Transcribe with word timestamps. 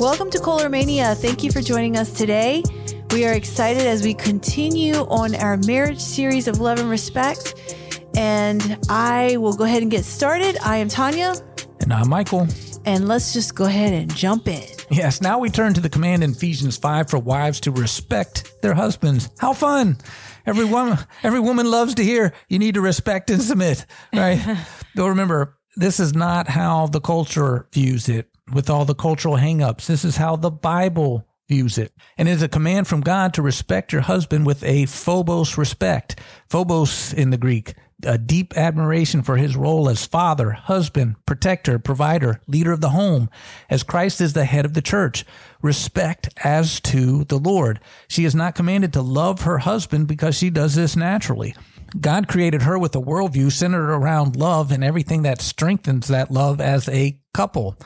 Welcome 0.00 0.30
to 0.30 0.38
Kohler 0.38 0.70
Mania. 0.70 1.14
Thank 1.14 1.44
you 1.44 1.52
for 1.52 1.60
joining 1.60 1.98
us 1.98 2.10
today. 2.10 2.62
We 3.10 3.26
are 3.26 3.34
excited 3.34 3.86
as 3.86 4.02
we 4.02 4.14
continue 4.14 4.94
on 4.94 5.34
our 5.34 5.58
marriage 5.58 6.00
series 6.00 6.48
of 6.48 6.58
love 6.58 6.78
and 6.78 6.88
respect. 6.88 7.76
And 8.16 8.78
I 8.88 9.36
will 9.36 9.52
go 9.52 9.64
ahead 9.64 9.82
and 9.82 9.90
get 9.90 10.06
started. 10.06 10.56
I 10.64 10.78
am 10.78 10.88
Tanya. 10.88 11.34
And 11.80 11.92
I'm 11.92 12.08
Michael. 12.08 12.48
And 12.86 13.08
let's 13.08 13.34
just 13.34 13.54
go 13.54 13.66
ahead 13.66 13.92
and 13.92 14.16
jump 14.16 14.48
in. 14.48 14.64
Yes, 14.90 15.20
now 15.20 15.38
we 15.38 15.50
turn 15.50 15.74
to 15.74 15.82
the 15.82 15.90
command 15.90 16.24
in 16.24 16.30
Ephesians 16.30 16.78
5 16.78 17.10
for 17.10 17.18
wives 17.18 17.60
to 17.60 17.70
respect 17.70 18.54
their 18.62 18.72
husbands. 18.72 19.28
How 19.38 19.52
fun! 19.52 19.98
Every 20.46 20.64
woman, 20.64 20.96
every 21.22 21.40
woman 21.40 21.70
loves 21.70 21.96
to 21.96 22.02
hear 22.02 22.32
you 22.48 22.58
need 22.58 22.72
to 22.72 22.80
respect 22.80 23.28
and 23.28 23.42
submit, 23.42 23.84
right? 24.14 24.64
Though 24.94 25.08
remember, 25.08 25.58
this 25.76 26.00
is 26.00 26.14
not 26.14 26.48
how 26.48 26.86
the 26.86 27.02
culture 27.02 27.68
views 27.70 28.08
it 28.08 28.30
with 28.52 28.70
all 28.70 28.84
the 28.84 28.94
cultural 28.94 29.36
hangups. 29.36 29.86
This 29.86 30.04
is 30.04 30.16
how 30.16 30.36
the 30.36 30.50
Bible 30.50 31.26
views 31.48 31.78
it. 31.78 31.92
And 32.16 32.28
it 32.28 32.32
is 32.32 32.42
a 32.42 32.48
command 32.48 32.86
from 32.86 33.00
God 33.00 33.34
to 33.34 33.42
respect 33.42 33.92
your 33.92 34.02
husband 34.02 34.46
with 34.46 34.62
a 34.62 34.86
phobos 34.86 35.58
respect. 35.58 36.20
Phobos 36.48 37.12
in 37.12 37.30
the 37.30 37.36
Greek, 37.36 37.74
a 38.04 38.16
deep 38.16 38.56
admiration 38.56 39.22
for 39.22 39.36
his 39.36 39.56
role 39.56 39.88
as 39.88 40.06
father, 40.06 40.52
husband, 40.52 41.16
protector, 41.26 41.78
provider, 41.78 42.40
leader 42.46 42.70
of 42.72 42.80
the 42.80 42.90
home, 42.90 43.28
as 43.68 43.82
Christ 43.82 44.20
is 44.20 44.32
the 44.32 44.44
head 44.44 44.64
of 44.64 44.74
the 44.74 44.82
church. 44.82 45.24
Respect 45.60 46.28
as 46.44 46.80
to 46.80 47.24
the 47.24 47.38
Lord. 47.38 47.80
She 48.06 48.24
is 48.24 48.34
not 48.34 48.54
commanded 48.54 48.92
to 48.92 49.02
love 49.02 49.42
her 49.42 49.58
husband 49.58 50.06
because 50.06 50.36
she 50.36 50.50
does 50.50 50.76
this 50.76 50.96
naturally. 50.96 51.54
God 52.00 52.28
created 52.28 52.62
her 52.62 52.78
with 52.78 52.94
a 52.94 53.00
worldview 53.00 53.50
centered 53.50 53.90
around 53.90 54.36
love 54.36 54.70
and 54.70 54.84
everything 54.84 55.22
that 55.22 55.42
strengthens 55.42 56.06
that 56.08 56.30
love 56.30 56.60
as 56.60 56.88
a 56.88 57.18
couple. 57.34 57.76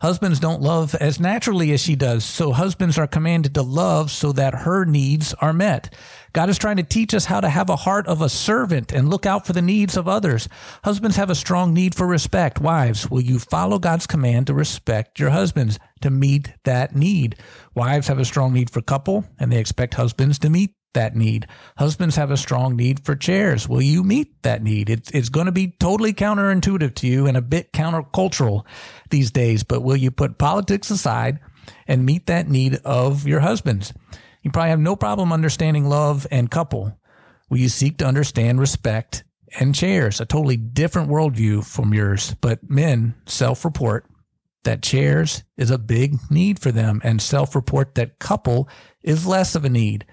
Husbands 0.00 0.40
don't 0.40 0.60
love 0.60 0.94
as 0.96 1.20
naturally 1.20 1.72
as 1.72 1.80
she 1.80 1.96
does, 1.96 2.24
so 2.24 2.52
husbands 2.52 2.98
are 2.98 3.06
commanded 3.06 3.54
to 3.54 3.62
love 3.62 4.10
so 4.10 4.32
that 4.32 4.54
her 4.54 4.84
needs 4.84 5.34
are 5.34 5.52
met. 5.52 5.94
God 6.32 6.48
is 6.48 6.58
trying 6.58 6.76
to 6.76 6.82
teach 6.82 7.14
us 7.14 7.26
how 7.26 7.40
to 7.40 7.48
have 7.48 7.70
a 7.70 7.76
heart 7.76 8.06
of 8.06 8.20
a 8.20 8.28
servant 8.28 8.92
and 8.92 9.08
look 9.08 9.24
out 9.24 9.46
for 9.46 9.52
the 9.52 9.62
needs 9.62 9.96
of 9.96 10.08
others. 10.08 10.48
Husbands 10.84 11.16
have 11.16 11.30
a 11.30 11.34
strong 11.34 11.72
need 11.72 11.94
for 11.94 12.06
respect. 12.06 12.60
Wives, 12.60 13.10
will 13.10 13.20
you 13.20 13.38
follow 13.38 13.78
God's 13.78 14.06
command 14.06 14.48
to 14.48 14.54
respect 14.54 15.18
your 15.18 15.30
husbands 15.30 15.78
to 16.00 16.10
meet 16.10 16.52
that 16.64 16.94
need? 16.94 17.36
Wives 17.74 18.08
have 18.08 18.18
a 18.18 18.24
strong 18.24 18.52
need 18.52 18.70
for 18.70 18.82
couple 18.82 19.24
and 19.38 19.52
they 19.52 19.58
expect 19.58 19.94
husbands 19.94 20.38
to 20.40 20.50
meet 20.50 20.74
that 20.94 21.14
need. 21.14 21.46
Husbands 21.76 22.16
have 22.16 22.30
a 22.30 22.36
strong 22.36 22.76
need 22.76 23.04
for 23.04 23.14
chairs. 23.14 23.68
Will 23.68 23.82
you 23.82 24.02
meet 24.02 24.42
that 24.42 24.62
need? 24.62 24.90
It's, 24.90 25.10
it's 25.10 25.28
going 25.28 25.46
to 25.46 25.52
be 25.52 25.68
totally 25.78 26.12
counterintuitive 26.12 26.94
to 26.96 27.06
you 27.06 27.26
and 27.26 27.36
a 27.36 27.42
bit 27.42 27.72
countercultural 27.72 28.64
these 29.10 29.30
days, 29.30 29.62
but 29.62 29.82
will 29.82 29.96
you 29.96 30.10
put 30.10 30.38
politics 30.38 30.90
aside 30.90 31.38
and 31.86 32.06
meet 32.06 32.26
that 32.26 32.48
need 32.48 32.76
of 32.84 33.26
your 33.26 33.40
husbands? 33.40 33.92
You 34.42 34.50
probably 34.50 34.70
have 34.70 34.80
no 34.80 34.96
problem 34.96 35.32
understanding 35.32 35.88
love 35.88 36.26
and 36.30 36.50
couple. 36.50 36.98
Will 37.48 37.58
you 37.58 37.68
seek 37.68 37.98
to 37.98 38.06
understand 38.06 38.60
respect 38.60 39.24
and 39.58 39.74
chairs? 39.74 40.20
A 40.20 40.26
totally 40.26 40.56
different 40.56 41.08
worldview 41.08 41.64
from 41.64 41.94
yours, 41.94 42.34
but 42.40 42.68
men 42.68 43.14
self 43.26 43.64
report 43.64 44.06
that 44.64 44.82
chairs 44.82 45.44
is 45.56 45.70
a 45.70 45.78
big 45.78 46.18
need 46.30 46.58
for 46.58 46.72
them 46.72 47.00
and 47.04 47.22
self 47.22 47.54
report 47.54 47.94
that 47.94 48.18
couple 48.18 48.68
is 49.02 49.26
less 49.26 49.54
of 49.54 49.64
a 49.64 49.70
need. 49.70 50.04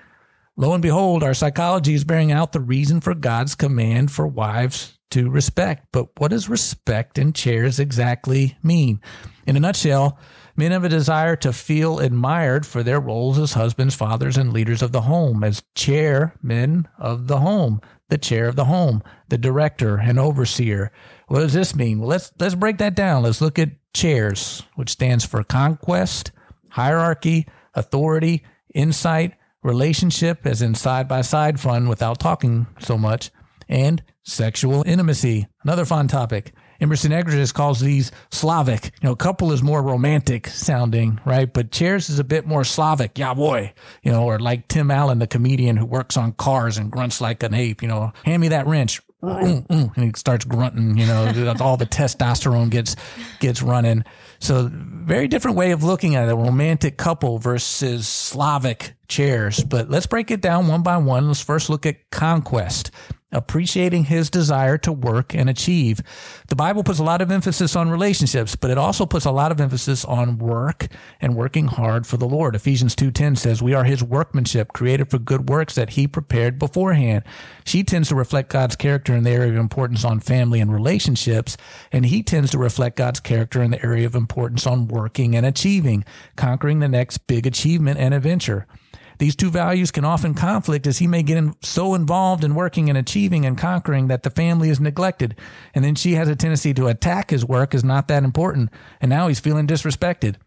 Lo 0.58 0.74
and 0.74 0.82
behold, 0.82 1.24
our 1.24 1.34
psychology 1.34 1.94
is 1.94 2.04
bearing 2.04 2.32
out 2.32 2.52
the 2.52 2.60
reason 2.60 3.00
for 3.00 3.16
God's 3.16 3.56
command 3.56 4.12
for 4.12 4.28
wives 4.28 5.00
to 5.12 5.30
respect. 5.30 5.88
But 5.92 6.10
what 6.20 6.32
does 6.32 6.50
respect 6.50 7.18
and 7.18 7.34
chairs 7.34 7.80
exactly 7.80 8.58
mean? 8.62 9.00
In 9.48 9.56
a 9.56 9.62
nutshell, 9.62 10.20
men 10.56 10.72
have 10.72 10.84
a 10.84 10.90
desire 10.90 11.36
to 11.38 11.54
feel 11.54 12.00
admired 12.00 12.66
for 12.66 12.84
their 12.84 13.00
roles 13.00 13.40
as 13.40 13.54
husbands, 13.54 13.96
fathers, 13.96 14.38
and 14.38 14.52
leaders 14.52 14.82
of 14.82 14.92
the 14.92 15.02
home, 15.02 15.44
as 15.44 15.64
chairmen 15.74 16.88
of 16.98 17.28
the 17.28 17.40
home, 17.40 17.80
the 18.10 18.18
chair 18.18 18.48
of 18.48 18.58
the 18.58 18.66
home, 18.66 19.02
the 19.30 19.38
director 19.38 19.98
and 19.98 20.20
overseer. 20.20 20.92
What 21.28 21.40
does 21.40 21.54
this 21.54 21.74
mean? 21.74 22.00
Well, 22.00 22.10
let's 22.10 22.32
let's 22.40 22.56
break 22.56 22.78
that 22.80 22.96
down. 22.96 23.24
Let's 23.24 23.42
look 23.42 23.58
at 23.58 23.72
chairs, 23.94 24.64
which 24.76 24.90
stands 24.90 25.26
for 25.26 25.44
conquest, 25.44 26.32
hierarchy, 26.72 27.48
authority, 27.74 28.44
insight, 28.74 29.34
relationship, 29.64 30.46
as 30.46 30.62
in 30.62 30.76
side 30.76 31.08
by 31.08 31.22
side 31.22 31.60
fun 31.60 31.88
without 31.88 32.20
talking 32.20 32.68
so 32.80 32.98
much, 32.98 33.32
and 33.70 34.04
sexual 34.24 34.84
intimacy, 34.86 35.48
another 35.64 35.86
fun 35.86 36.08
topic. 36.08 36.54
Emerson 36.82 37.12
Eggerichs 37.12 37.54
calls 37.54 37.80
these 37.80 38.12
Slavic. 38.32 38.86
You 38.86 39.10
know, 39.10 39.16
couple 39.16 39.52
is 39.52 39.62
more 39.62 39.84
romantic 39.84 40.48
sounding, 40.48 41.20
right? 41.26 41.52
But 41.52 41.72
chairs 41.72 42.10
is 42.10 42.18
a 42.18 42.24
bit 42.24 42.48
more 42.48 42.64
Slavic. 42.64 43.20
Yeah, 43.20 43.36
boy. 43.36 43.74
You 44.02 44.12
know, 44.12 44.24
or 44.24 44.40
like 44.40 44.68
Tim 44.68 44.90
Allen, 44.90 45.20
the 45.20 45.28
comedian 45.28 45.78
who 45.78 45.86
works 45.86 46.18
on 46.18 46.34
cars 46.34 46.80
and 46.80 46.92
grunts 46.92 47.22
like 47.22 47.44
an 47.44 47.54
ape. 47.54 47.84
You 47.84 47.88
know, 47.88 48.14
hand 48.26 48.42
me 48.42 48.48
that 48.48 48.66
wrench. 48.66 49.00
And 49.22 49.92
he 49.96 50.12
starts 50.16 50.46
grunting. 50.46 50.98
You 50.98 51.06
know, 51.06 51.54
all 51.60 51.78
the 51.78 51.86
testosterone 51.86 52.70
gets 52.70 52.96
gets 53.40 53.62
running. 53.62 54.04
So 54.40 54.70
very 54.72 55.28
different 55.28 55.58
way 55.58 55.72
of 55.72 55.84
looking 55.84 56.16
at 56.16 56.30
a 56.30 56.36
romantic 56.36 56.98
couple 56.98 57.38
versus 57.38 58.08
Slavic 58.08 58.94
chairs. 59.08 59.64
But 59.64 59.90
let's 59.90 60.08
break 60.08 60.32
it 60.32 60.42
down 60.42 60.68
one 60.68 60.84
by 60.84 60.98
one. 60.98 61.28
Let's 61.28 61.42
first 61.42 61.70
look 61.70 61.86
at 61.86 62.10
conquest 62.12 62.92
appreciating 63.32 64.06
his 64.06 64.30
desire 64.30 64.78
to 64.80 64.92
work 64.92 65.34
and 65.34 65.50
achieve. 65.50 66.02
The 66.48 66.56
Bible 66.56 66.84
puts 66.84 67.00
a 67.00 67.04
lot 67.04 67.22
of 67.22 67.32
emphasis 67.32 67.76
on 67.76 67.90
relationships, 67.90 68.56
but 68.56 68.72
it 68.72 68.78
also 68.78 69.06
puts 69.06 69.26
a 69.26 69.32
lot 69.32 69.52
of 69.52 69.62
emphasis 69.62 70.04
on 70.06 70.38
work 70.38 70.88
and 71.20 71.36
working 71.36 71.68
hard 71.68 72.06
for 72.06 72.18
the 72.18 72.28
Lord. 72.28 72.56
Ephesians 72.56 72.96
2:10 72.96 73.36
says, 73.36 73.62
"We 73.62 73.74
are 73.74 73.84
his 73.84 74.04
workmanship, 74.04 74.74
created 74.74 75.10
for 75.10 75.20
good 75.20 75.50
works 75.50 75.76
that 75.76 75.92
he 75.92 76.08
prepared 76.08 76.60
beforehand." 76.60 77.24
She 77.64 77.84
tends 77.84 78.10
to 78.10 78.16
reflect 78.16 78.50
God's 78.50 78.76
character 78.76 79.16
in 79.16 79.24
the 79.24 79.32
area 79.32 79.52
of 79.52 79.58
importance 79.58 80.04
on 80.04 80.20
family 80.20 80.60
and 80.60 80.74
relationships, 80.74 81.56
and 81.92 82.06
he 82.06 82.24
tends 82.24 82.52
to 82.52 82.58
reflect 82.58 82.98
God's 82.98 83.20
character 83.20 83.64
in 83.64 83.72
the 83.72 83.84
area 83.84 84.06
of 84.06 84.16
importance 84.16 84.68
on 84.68 84.88
working 84.88 85.36
and 85.36 85.46
achieving, 85.46 86.04
conquering 86.36 86.80
the 86.80 86.88
next 86.88 87.28
big 87.28 87.48
achievement 87.48 88.00
and 88.00 88.14
adventure. 88.14 88.68
These 89.22 89.36
two 89.36 89.52
values 89.52 89.92
can 89.92 90.04
often 90.04 90.34
conflict 90.34 90.88
as 90.88 90.98
he 90.98 91.06
may 91.06 91.22
get 91.22 91.38
in, 91.38 91.54
so 91.62 91.94
involved 91.94 92.44
in 92.44 92.56
working 92.56 92.90
and 92.90 92.98
achieving 92.98 93.46
and 93.46 93.56
conquering 93.56 94.08
that 94.08 94.24
the 94.24 94.32
family 94.32 94.72
is 94.72 94.80
neglected. 94.80 95.38
And 95.76 95.86
then 95.86 95.94
she 95.94 96.14
has 96.14 96.28
a 96.28 96.36
tendency 96.36 96.74
to 96.74 96.88
attack 96.88 97.30
his 97.30 97.46
work 97.46 97.76
as 97.76 97.84
not 97.84 98.08
that 98.08 98.24
important. 98.24 98.72
And 99.00 99.12
now 99.12 99.28
he's 99.28 99.40
feeling 99.40 99.68
disrespected. 99.68 100.38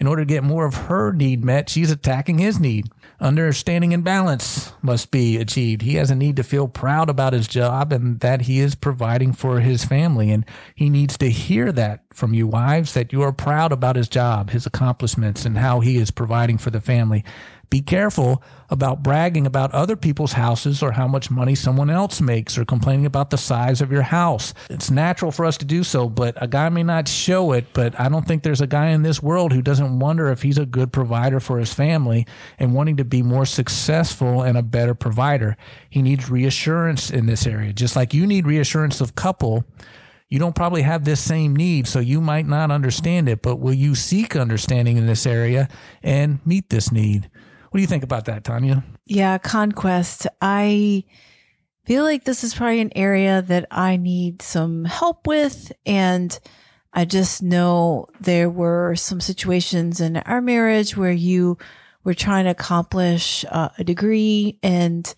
In 0.00 0.08
order 0.08 0.22
to 0.22 0.26
get 0.26 0.42
more 0.42 0.66
of 0.66 0.74
her 0.74 1.12
need 1.12 1.44
met, 1.44 1.68
she's 1.68 1.92
attacking 1.92 2.38
his 2.38 2.58
need. 2.58 2.88
Understanding 3.20 3.94
and 3.94 4.02
balance 4.02 4.72
must 4.82 5.12
be 5.12 5.36
achieved. 5.36 5.82
He 5.82 5.94
has 5.94 6.10
a 6.10 6.16
need 6.16 6.34
to 6.34 6.42
feel 6.42 6.66
proud 6.66 7.08
about 7.08 7.34
his 7.34 7.46
job 7.46 7.92
and 7.92 8.18
that 8.18 8.42
he 8.42 8.58
is 8.58 8.74
providing 8.74 9.32
for 9.32 9.60
his 9.60 9.84
family. 9.84 10.32
And 10.32 10.44
he 10.74 10.90
needs 10.90 11.16
to 11.18 11.30
hear 11.30 11.70
that 11.70 12.02
from 12.12 12.34
you, 12.34 12.48
wives, 12.48 12.94
that 12.94 13.12
you 13.12 13.22
are 13.22 13.32
proud 13.32 13.70
about 13.70 13.94
his 13.94 14.08
job, 14.08 14.50
his 14.50 14.66
accomplishments, 14.66 15.44
and 15.44 15.56
how 15.56 15.78
he 15.78 15.98
is 15.98 16.10
providing 16.10 16.58
for 16.58 16.70
the 16.70 16.80
family. 16.80 17.24
Be 17.74 17.82
careful 17.82 18.40
about 18.70 19.02
bragging 19.02 19.48
about 19.48 19.72
other 19.72 19.96
people's 19.96 20.34
houses 20.34 20.80
or 20.80 20.92
how 20.92 21.08
much 21.08 21.28
money 21.28 21.56
someone 21.56 21.90
else 21.90 22.20
makes 22.20 22.56
or 22.56 22.64
complaining 22.64 23.04
about 23.04 23.30
the 23.30 23.36
size 23.36 23.80
of 23.80 23.90
your 23.90 24.02
house. 24.02 24.54
It's 24.70 24.92
natural 24.92 25.32
for 25.32 25.44
us 25.44 25.56
to 25.58 25.64
do 25.64 25.82
so, 25.82 26.08
but 26.08 26.40
a 26.40 26.46
guy 26.46 26.68
may 26.68 26.84
not 26.84 27.08
show 27.08 27.50
it. 27.50 27.66
But 27.72 27.98
I 27.98 28.08
don't 28.08 28.28
think 28.28 28.44
there's 28.44 28.60
a 28.60 28.68
guy 28.68 28.90
in 28.90 29.02
this 29.02 29.20
world 29.20 29.52
who 29.52 29.60
doesn't 29.60 29.98
wonder 29.98 30.30
if 30.30 30.42
he's 30.42 30.56
a 30.56 30.66
good 30.66 30.92
provider 30.92 31.40
for 31.40 31.58
his 31.58 31.74
family 31.74 32.28
and 32.60 32.74
wanting 32.74 32.96
to 32.98 33.04
be 33.04 33.24
more 33.24 33.44
successful 33.44 34.42
and 34.42 34.56
a 34.56 34.62
better 34.62 34.94
provider. 34.94 35.56
He 35.90 36.00
needs 36.00 36.30
reassurance 36.30 37.10
in 37.10 37.26
this 37.26 37.44
area, 37.44 37.72
just 37.72 37.96
like 37.96 38.14
you 38.14 38.24
need 38.24 38.46
reassurance 38.46 39.00
of 39.00 39.16
couple 39.16 39.64
you 40.30 40.38
don't 40.38 40.56
probably 40.56 40.82
have 40.82 41.04
this 41.04 41.20
same 41.20 41.54
need, 41.54 41.86
so 41.86 42.00
you 42.00 42.20
might 42.20 42.46
not 42.46 42.70
understand 42.70 43.28
it, 43.28 43.42
but 43.42 43.56
will 43.56 43.74
you 43.74 43.94
seek 43.94 44.34
understanding 44.34 44.96
in 44.96 45.06
this 45.06 45.26
area 45.26 45.68
and 46.02 46.44
meet 46.46 46.70
this 46.70 46.90
need? 46.90 47.30
What 47.74 47.78
do 47.78 47.82
you 47.82 47.88
think 47.88 48.04
about 48.04 48.26
that, 48.26 48.44
Tanya? 48.44 48.84
Yeah, 49.04 49.36
conquest. 49.38 50.28
I 50.40 51.02
feel 51.84 52.04
like 52.04 52.22
this 52.22 52.44
is 52.44 52.54
probably 52.54 52.78
an 52.78 52.92
area 52.94 53.42
that 53.42 53.66
I 53.68 53.96
need 53.96 54.42
some 54.42 54.84
help 54.84 55.26
with. 55.26 55.72
And 55.84 56.38
I 56.92 57.04
just 57.04 57.42
know 57.42 58.06
there 58.20 58.48
were 58.48 58.94
some 58.94 59.20
situations 59.20 60.00
in 60.00 60.18
our 60.18 60.40
marriage 60.40 60.96
where 60.96 61.10
you 61.10 61.58
were 62.04 62.14
trying 62.14 62.44
to 62.44 62.52
accomplish 62.52 63.44
uh, 63.50 63.70
a 63.76 63.82
degree 63.82 64.56
and 64.62 65.12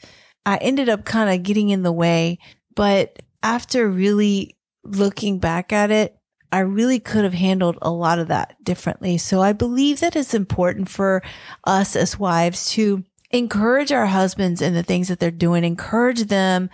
I 0.47 0.57
ended 0.57 0.89
up 0.89 1.05
kind 1.05 1.29
of 1.29 1.43
getting 1.43 1.69
in 1.69 1.83
the 1.83 1.93
way. 1.93 2.39
But 2.75 3.19
after 3.43 3.87
really 3.87 4.57
looking 4.83 5.41
back 5.41 5.75
at 5.75 5.91
it, 5.91 6.16
I 6.53 6.61
really 6.61 6.99
could 6.99 7.25
have 7.25 7.35
handled 7.35 7.79
a 7.83 7.91
lot 7.91 8.19
of 8.19 8.29
that 8.29 8.63
differently. 8.63 9.19
So 9.19 9.41
I 9.41 9.53
believe 9.53 10.01
that 10.01 10.17
it's 10.17 10.35
important 10.35 10.89
for 10.89 11.23
us 11.65 11.97
as 11.97 12.19
wives 12.19 12.71
to 12.71 13.05
encourage 13.31 13.93
our 13.93 14.07
husbands 14.07 14.63
in 14.63 14.75
the 14.75 14.83
things 14.83 15.09
that 15.09 15.19
they're 15.19 15.31
doing, 15.31 15.65
encourage 15.65 16.25
them 16.25 16.71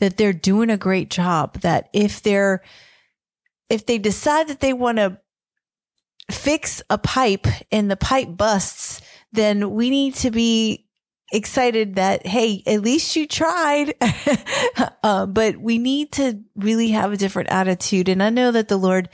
that 0.00 0.16
they're 0.16 0.32
doing 0.32 0.70
a 0.70 0.76
great 0.76 1.10
job, 1.10 1.60
that 1.60 1.88
if 1.92 2.20
they're, 2.22 2.62
if 3.70 3.86
they 3.86 3.98
decide 3.98 4.48
that 4.48 4.60
they 4.60 4.72
want 4.72 4.98
to 4.98 5.18
fix 6.30 6.82
a 6.90 6.98
pipe 6.98 7.46
and 7.70 7.90
the 7.90 7.96
pipe 7.96 8.36
busts, 8.36 9.00
then 9.32 9.70
we 9.70 9.90
need 9.90 10.14
to 10.14 10.30
be 10.30 10.83
excited 11.32 11.96
that, 11.96 12.26
hey, 12.26 12.62
at 12.66 12.82
least 12.82 13.16
you 13.16 13.26
tried. 13.26 13.94
uh, 15.02 15.26
but 15.26 15.58
we 15.58 15.78
need 15.78 16.12
to 16.12 16.40
really 16.56 16.88
have 16.90 17.12
a 17.12 17.16
different 17.16 17.50
attitude. 17.50 18.08
And 18.08 18.22
I 18.22 18.30
know 18.30 18.52
that 18.52 18.68
the 18.68 18.76
Lord 18.76 19.08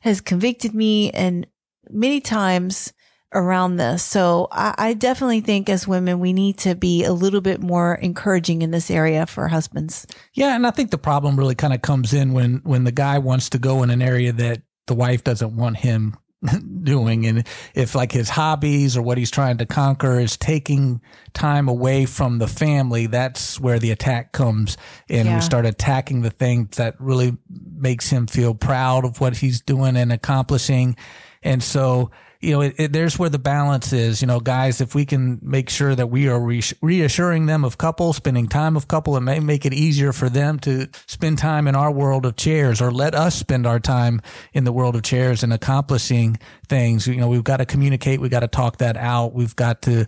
has 0.00 0.20
convicted 0.20 0.74
me 0.74 1.10
and 1.10 1.46
many 1.88 2.20
times 2.20 2.92
around 3.32 3.76
this. 3.76 4.02
So 4.02 4.46
I, 4.52 4.74
I, 4.78 4.94
definitely 4.94 5.40
think 5.40 5.68
as 5.68 5.88
women, 5.88 6.20
we 6.20 6.32
need 6.32 6.58
to 6.58 6.76
be 6.76 7.02
a 7.02 7.12
little 7.12 7.40
bit 7.40 7.60
more 7.60 7.96
encouraging 7.96 8.62
in 8.62 8.70
this 8.70 8.92
area 8.92 9.26
for 9.26 9.48
husbands. 9.48 10.06
Yeah. 10.34 10.54
And 10.54 10.64
I 10.64 10.70
think 10.70 10.92
the 10.92 10.98
problem 10.98 11.36
really 11.36 11.56
kind 11.56 11.74
of 11.74 11.82
comes 11.82 12.14
in 12.14 12.32
when, 12.32 12.60
when 12.62 12.84
the 12.84 12.92
guy 12.92 13.18
wants 13.18 13.50
to 13.50 13.58
go 13.58 13.82
in 13.82 13.90
an 13.90 14.02
area 14.02 14.32
that 14.32 14.62
the 14.86 14.94
wife 14.94 15.24
doesn't 15.24 15.56
want 15.56 15.78
him 15.78 16.16
doing. 16.82 17.26
And 17.26 17.46
if 17.74 17.94
like 17.94 18.12
his 18.12 18.28
hobbies 18.28 18.96
or 18.96 19.02
what 19.02 19.18
he's 19.18 19.30
trying 19.30 19.58
to 19.58 19.66
conquer 19.66 20.20
is 20.20 20.36
taking 20.36 21.00
time 21.32 21.68
away 21.68 22.06
from 22.06 22.38
the 22.38 22.46
family, 22.46 23.06
that's 23.06 23.58
where 23.58 23.78
the 23.78 23.90
attack 23.90 24.32
comes. 24.32 24.76
And 25.08 25.26
yeah. 25.26 25.36
we 25.36 25.40
start 25.40 25.66
attacking 25.66 26.22
the 26.22 26.30
thing 26.30 26.68
that 26.76 27.00
really 27.00 27.36
makes 27.48 28.10
him 28.10 28.26
feel 28.26 28.54
proud 28.54 29.04
of 29.04 29.20
what 29.20 29.36
he's 29.38 29.60
doing 29.60 29.96
and 29.96 30.12
accomplishing. 30.12 30.96
And 31.42 31.62
so 31.62 32.10
you 32.44 32.52
know, 32.52 32.60
it, 32.60 32.74
it, 32.78 32.92
there's 32.92 33.18
where 33.18 33.30
the 33.30 33.38
balance 33.38 33.92
is. 33.92 34.20
You 34.20 34.28
know, 34.28 34.38
guys, 34.38 34.80
if 34.80 34.94
we 34.94 35.06
can 35.06 35.38
make 35.42 35.70
sure 35.70 35.94
that 35.94 36.08
we 36.08 36.28
are 36.28 36.38
re- 36.38 36.62
reassuring 36.82 37.46
them 37.46 37.64
of 37.64 37.78
couple, 37.78 38.12
spending 38.12 38.48
time 38.48 38.76
of 38.76 38.86
couple, 38.86 39.16
it 39.16 39.20
may 39.20 39.40
make 39.40 39.64
it 39.64 39.72
easier 39.72 40.12
for 40.12 40.28
them 40.28 40.58
to 40.60 40.88
spend 41.06 41.38
time 41.38 41.66
in 41.66 41.74
our 41.74 41.90
world 41.90 42.26
of 42.26 42.36
chairs 42.36 42.80
or 42.82 42.90
let 42.90 43.14
us 43.14 43.34
spend 43.34 43.66
our 43.66 43.80
time 43.80 44.20
in 44.52 44.64
the 44.64 44.72
world 44.72 44.94
of 44.94 45.02
chairs 45.02 45.42
and 45.42 45.52
accomplishing 45.52 46.38
things. 46.68 47.06
You 47.06 47.16
know, 47.16 47.28
we've 47.28 47.42
got 47.42 47.56
to 47.56 47.66
communicate. 47.66 48.20
We've 48.20 48.30
got 48.30 48.40
to 48.40 48.48
talk 48.48 48.76
that 48.78 48.96
out. 48.96 49.32
We've 49.32 49.56
got 49.56 49.82
to 49.82 50.06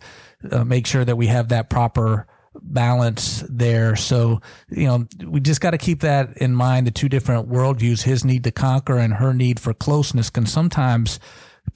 uh, 0.51 0.65
make 0.65 0.87
sure 0.87 1.05
that 1.05 1.17
we 1.17 1.29
have 1.29 1.49
that 1.49 1.71
proper 1.71 2.27
balance 2.63 3.45
there. 3.49 3.97
So, 3.97 4.41
you 4.69 4.87
know, 4.87 5.07
we 5.27 5.41
just 5.41 5.61
got 5.61 5.71
to 5.71 5.79
keep 5.79 6.01
that 6.01 6.37
in 6.39 6.55
mind. 6.55 6.87
The 6.87 6.91
two 6.91 7.09
different 7.09 7.49
worldviews, 7.49 8.03
his 8.03 8.25
need 8.25 8.45
to 8.45 8.51
conquer 8.51 8.99
and 8.99 9.15
her 9.15 9.33
need 9.33 9.61
for 9.61 9.75
closeness 9.75 10.31
can 10.31 10.47
sometimes 10.47 11.19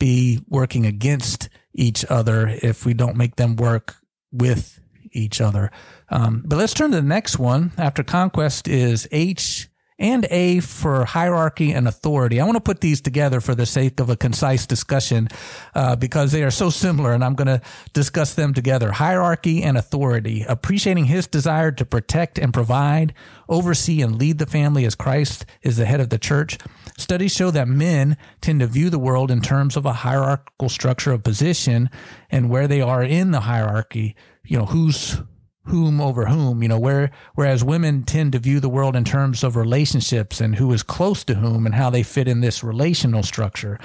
be 0.01 0.41
working 0.49 0.85
against 0.85 1.49
each 1.73 2.05
other 2.11 2.49
if 2.49 2.85
we 2.85 2.93
don't 2.93 3.17
make 3.17 3.37
them 3.37 3.55
work 3.55 3.95
with 4.33 4.81
each 5.13 5.41
other. 5.41 5.71
Um, 6.09 6.43
but 6.45 6.57
let's 6.57 6.75
turn 6.75 6.91
to 6.91 6.97
the 6.97 7.03
next 7.07 7.39
one. 7.39 7.71
After 7.79 8.03
conquest 8.03 8.67
is 8.67 9.07
H 9.13 9.70
and 10.01 10.27
A 10.31 10.61
for 10.61 11.05
hierarchy 11.05 11.73
and 11.73 11.87
authority. 11.87 12.41
I 12.41 12.45
want 12.45 12.57
to 12.57 12.63
put 12.63 12.81
these 12.81 13.03
together 13.03 13.41
for 13.41 13.55
the 13.55 13.67
sake 13.67 14.01
of 14.01 14.09
a 14.09 14.17
concise 14.17 14.67
discussion 14.67 15.29
uh, 15.75 15.95
because 15.95 16.33
they 16.33 16.43
are 16.43 16.51
so 16.51 16.71
similar, 16.71 17.13
and 17.13 17.23
I'm 17.23 17.35
going 17.35 17.47
to 17.47 17.61
discuss 17.93 18.33
them 18.33 18.55
together. 18.55 18.93
Hierarchy 18.93 19.63
and 19.63 19.77
authority, 19.77 20.45
appreciating 20.49 21.05
his 21.05 21.27
desire 21.27 21.71
to 21.73 21.85
protect 21.85 22.39
and 22.39 22.53
provide, 22.53 23.13
oversee 23.49 24.01
and 24.01 24.17
lead 24.19 24.39
the 24.39 24.47
family 24.47 24.87
as 24.87 24.95
Christ 24.95 25.45
is 25.63 25.77
the 25.77 25.85
head 25.85 26.01
of 26.01 26.09
the 26.09 26.19
church. 26.19 26.57
Studies 26.97 27.35
show 27.35 27.51
that 27.51 27.69
men 27.69 28.17
tend 28.41 28.61
to 28.61 28.67
view 28.67 28.89
the 28.89 28.99
world 28.99 29.31
in 29.31 29.43
terms 29.43 29.77
of 29.77 29.85
a 29.85 29.93
hierarchical 29.93 30.71
structure 30.71 31.13
of 31.13 31.23
position 31.23 31.91
and 32.31 32.49
where 32.49 32.67
they 32.67 32.81
are 32.81 33.03
in 33.03 33.33
the 33.33 33.41
hierarchy. 33.41 34.17
You 34.45 34.59
know, 34.59 34.67
who's 34.67 35.19
whom 35.65 36.01
over 36.01 36.27
whom, 36.27 36.63
you 36.63 36.69
know, 36.69 36.79
where, 36.79 37.11
whereas 37.35 37.63
women 37.63 38.03
tend 38.03 38.33
to 38.33 38.39
view 38.39 38.61
the 38.61 38.69
world 38.69 38.97
in 38.97 39.05
terms 39.05 39.45
of 39.45 39.57
relationships 39.57 40.41
and 40.41 40.57
who 40.57 40.73
is 40.73 40.83
close 40.83 41.23
to 41.25 41.35
whom 41.35 41.67
and 41.67 41.75
how 41.75 41.91
they 41.91 42.03
fit 42.03 42.27
in 42.27 42.41
this 42.41 42.65
relational 42.65 43.23
structure. 43.23 43.79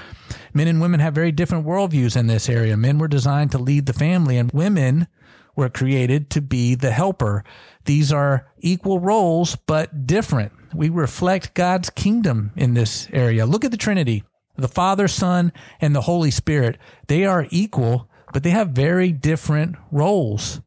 Men 0.54 0.68
and 0.68 0.80
women 0.80 1.00
have 1.02 1.14
very 1.14 1.32
different 1.32 1.66
worldviews 1.66 2.16
in 2.16 2.28
this 2.28 2.50
area. 2.50 2.78
Men 2.78 2.98
were 2.98 3.08
designed 3.08 3.52
to 3.52 3.58
lead 3.58 3.86
the 3.86 3.94
family 3.94 4.38
and 4.38 4.52
women 4.52 5.08
were 5.56 5.70
created 5.70 6.30
to 6.32 6.42
be 6.42 6.76
the 6.76 6.92
helper. 6.92 7.44
These 7.86 8.12
are 8.12 8.48
equal 8.60 9.00
roles, 9.00 9.56
but 9.56 10.08
different. 10.08 10.52
We 10.74 10.90
reflect 10.90 11.54
God's 11.54 11.90
kingdom 11.90 12.52
in 12.56 12.74
this 12.74 13.08
area. 13.14 13.46
Look 13.46 13.64
at 13.64 13.72
the 13.72 13.78
Trinity. 13.78 14.24
The 14.58 14.68
Father, 14.70 15.08
Son, 15.08 15.52
and 15.82 15.94
the 15.94 16.02
Holy 16.02 16.32
Spirit. 16.32 16.78
They 17.08 17.26
are 17.26 17.48
equal, 17.50 18.10
but 18.32 18.44
they 18.44 18.52
have 18.52 18.70
very 18.70 19.12
different 19.12 19.76
roles. 19.92 20.62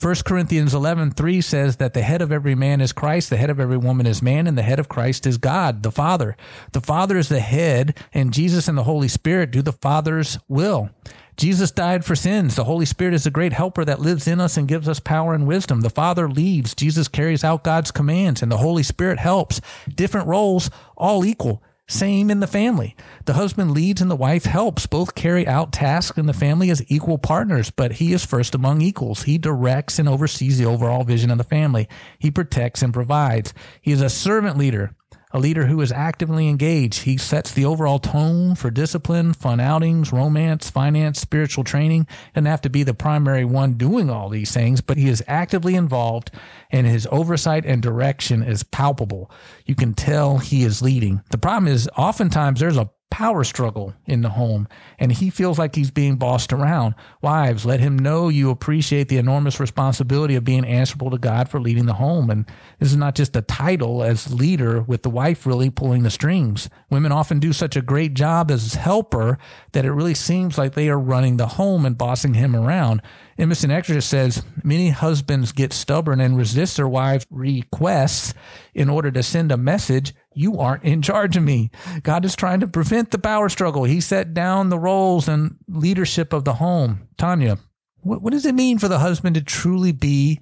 1 0.00 0.14
Corinthians 0.24 0.72
11, 0.72 1.10
3 1.10 1.40
says 1.42 1.76
that 1.76 1.92
the 1.92 2.00
head 2.00 2.22
of 2.22 2.32
every 2.32 2.54
man 2.54 2.80
is 2.80 2.90
Christ, 2.90 3.28
the 3.28 3.36
head 3.36 3.50
of 3.50 3.60
every 3.60 3.76
woman 3.76 4.06
is 4.06 4.22
man, 4.22 4.46
and 4.46 4.56
the 4.56 4.62
head 4.62 4.78
of 4.78 4.88
Christ 4.88 5.26
is 5.26 5.36
God, 5.36 5.82
the 5.82 5.92
Father. 5.92 6.38
The 6.72 6.80
Father 6.80 7.18
is 7.18 7.28
the 7.28 7.40
head, 7.40 7.98
and 8.14 8.32
Jesus 8.32 8.66
and 8.66 8.78
the 8.78 8.84
Holy 8.84 9.08
Spirit 9.08 9.50
do 9.50 9.60
the 9.60 9.74
Father's 9.74 10.38
will. 10.48 10.88
Jesus 11.36 11.70
died 11.70 12.06
for 12.06 12.16
sins. 12.16 12.56
The 12.56 12.64
Holy 12.64 12.86
Spirit 12.86 13.12
is 13.12 13.26
a 13.26 13.30
great 13.30 13.52
helper 13.52 13.84
that 13.84 14.00
lives 14.00 14.26
in 14.26 14.40
us 14.40 14.56
and 14.56 14.66
gives 14.66 14.88
us 14.88 15.00
power 15.00 15.34
and 15.34 15.46
wisdom. 15.46 15.82
The 15.82 15.90
Father 15.90 16.30
leads. 16.30 16.74
Jesus 16.74 17.06
carries 17.06 17.44
out 17.44 17.62
God's 17.62 17.90
commands, 17.90 18.42
and 18.42 18.50
the 18.50 18.56
Holy 18.56 18.82
Spirit 18.82 19.18
helps. 19.18 19.60
Different 19.86 20.28
roles, 20.28 20.70
all 20.96 21.26
equal. 21.26 21.62
Same 21.90 22.30
in 22.30 22.38
the 22.38 22.46
family. 22.46 22.94
The 23.24 23.32
husband 23.32 23.72
leads 23.72 24.00
and 24.00 24.08
the 24.08 24.14
wife 24.14 24.44
helps. 24.44 24.86
Both 24.86 25.16
carry 25.16 25.44
out 25.44 25.72
tasks 25.72 26.16
in 26.16 26.26
the 26.26 26.32
family 26.32 26.70
as 26.70 26.84
equal 26.86 27.18
partners, 27.18 27.70
but 27.70 27.94
he 27.94 28.12
is 28.12 28.24
first 28.24 28.54
among 28.54 28.80
equals. 28.80 29.24
He 29.24 29.38
directs 29.38 29.98
and 29.98 30.08
oversees 30.08 30.56
the 30.56 30.66
overall 30.66 31.02
vision 31.02 31.32
of 31.32 31.38
the 31.38 31.42
family. 31.42 31.88
He 32.16 32.30
protects 32.30 32.80
and 32.82 32.94
provides. 32.94 33.52
He 33.80 33.90
is 33.90 34.02
a 34.02 34.08
servant 34.08 34.56
leader 34.56 34.94
a 35.32 35.38
leader 35.38 35.66
who 35.66 35.80
is 35.80 35.92
actively 35.92 36.48
engaged. 36.48 37.02
He 37.02 37.16
sets 37.16 37.52
the 37.52 37.64
overall 37.64 37.98
tone 37.98 38.54
for 38.54 38.70
discipline, 38.70 39.32
fun 39.32 39.60
outings, 39.60 40.12
romance, 40.12 40.70
finance, 40.70 41.20
spiritual 41.20 41.64
training. 41.64 42.06
Doesn't 42.34 42.46
have 42.46 42.62
to 42.62 42.70
be 42.70 42.82
the 42.82 42.94
primary 42.94 43.44
one 43.44 43.74
doing 43.74 44.10
all 44.10 44.28
these 44.28 44.52
things, 44.52 44.80
but 44.80 44.96
he 44.96 45.08
is 45.08 45.22
actively 45.26 45.74
involved 45.74 46.30
and 46.70 46.86
his 46.86 47.06
oversight 47.10 47.64
and 47.64 47.82
direction 47.82 48.42
is 48.42 48.62
palpable. 48.62 49.30
You 49.66 49.74
can 49.74 49.94
tell 49.94 50.38
he 50.38 50.62
is 50.62 50.82
leading. 50.82 51.22
The 51.30 51.38
problem 51.38 51.72
is 51.72 51.88
oftentimes 51.96 52.60
there's 52.60 52.76
a 52.76 52.90
power 53.10 53.44
struggle 53.44 53.92
in 54.06 54.22
the 54.22 54.30
home 54.30 54.68
and 54.98 55.12
he 55.12 55.30
feels 55.30 55.58
like 55.58 55.74
he's 55.74 55.90
being 55.90 56.16
bossed 56.16 56.52
around. 56.52 56.94
Wives, 57.20 57.66
let 57.66 57.80
him 57.80 57.98
know 57.98 58.28
you 58.28 58.50
appreciate 58.50 59.08
the 59.08 59.18
enormous 59.18 59.60
responsibility 59.60 60.36
of 60.36 60.44
being 60.44 60.64
answerable 60.64 61.10
to 61.10 61.18
God 61.18 61.48
for 61.48 61.60
leading 61.60 61.86
the 61.86 61.94
home. 61.94 62.30
And 62.30 62.46
this 62.78 62.90
is 62.90 62.96
not 62.96 63.14
just 63.14 63.36
a 63.36 63.42
title 63.42 64.02
as 64.02 64.32
leader 64.32 64.80
with 64.82 65.02
the 65.02 65.10
wife 65.10 65.44
really 65.44 65.70
pulling 65.70 66.02
the 66.02 66.10
strings. 66.10 66.70
Women 66.88 67.12
often 67.12 67.40
do 67.40 67.52
such 67.52 67.76
a 67.76 67.82
great 67.82 68.14
job 68.14 68.50
as 68.50 68.74
helper 68.74 69.38
that 69.72 69.84
it 69.84 69.92
really 69.92 70.14
seems 70.14 70.56
like 70.56 70.74
they 70.74 70.88
are 70.88 70.98
running 70.98 71.36
the 71.36 71.46
home 71.46 71.84
and 71.84 71.98
bossing 71.98 72.34
him 72.34 72.54
around. 72.54 73.02
Emerson 73.40 73.70
Eggerichs 73.70 74.02
says 74.02 74.44
many 74.62 74.90
husbands 74.90 75.52
get 75.52 75.72
stubborn 75.72 76.20
and 76.20 76.36
resist 76.36 76.76
their 76.76 76.86
wives' 76.86 77.26
requests 77.30 78.34
in 78.74 78.90
order 78.90 79.10
to 79.10 79.22
send 79.22 79.50
a 79.50 79.56
message 79.56 80.14
you 80.34 80.58
aren't 80.58 80.84
in 80.84 81.00
charge 81.00 81.38
of 81.38 81.42
me. 81.42 81.70
God 82.02 82.26
is 82.26 82.36
trying 82.36 82.60
to 82.60 82.68
prevent 82.68 83.10
the 83.10 83.18
power 83.18 83.48
struggle. 83.48 83.84
He 83.84 84.02
set 84.02 84.34
down 84.34 84.68
the 84.68 84.78
roles 84.78 85.26
and 85.26 85.56
leadership 85.66 86.34
of 86.34 86.44
the 86.44 86.52
home. 86.52 87.08
Tanya, 87.16 87.56
what, 88.02 88.20
what 88.20 88.34
does 88.34 88.44
it 88.44 88.54
mean 88.54 88.78
for 88.78 88.88
the 88.88 88.98
husband 88.98 89.36
to 89.36 89.42
truly 89.42 89.92
be 89.92 90.38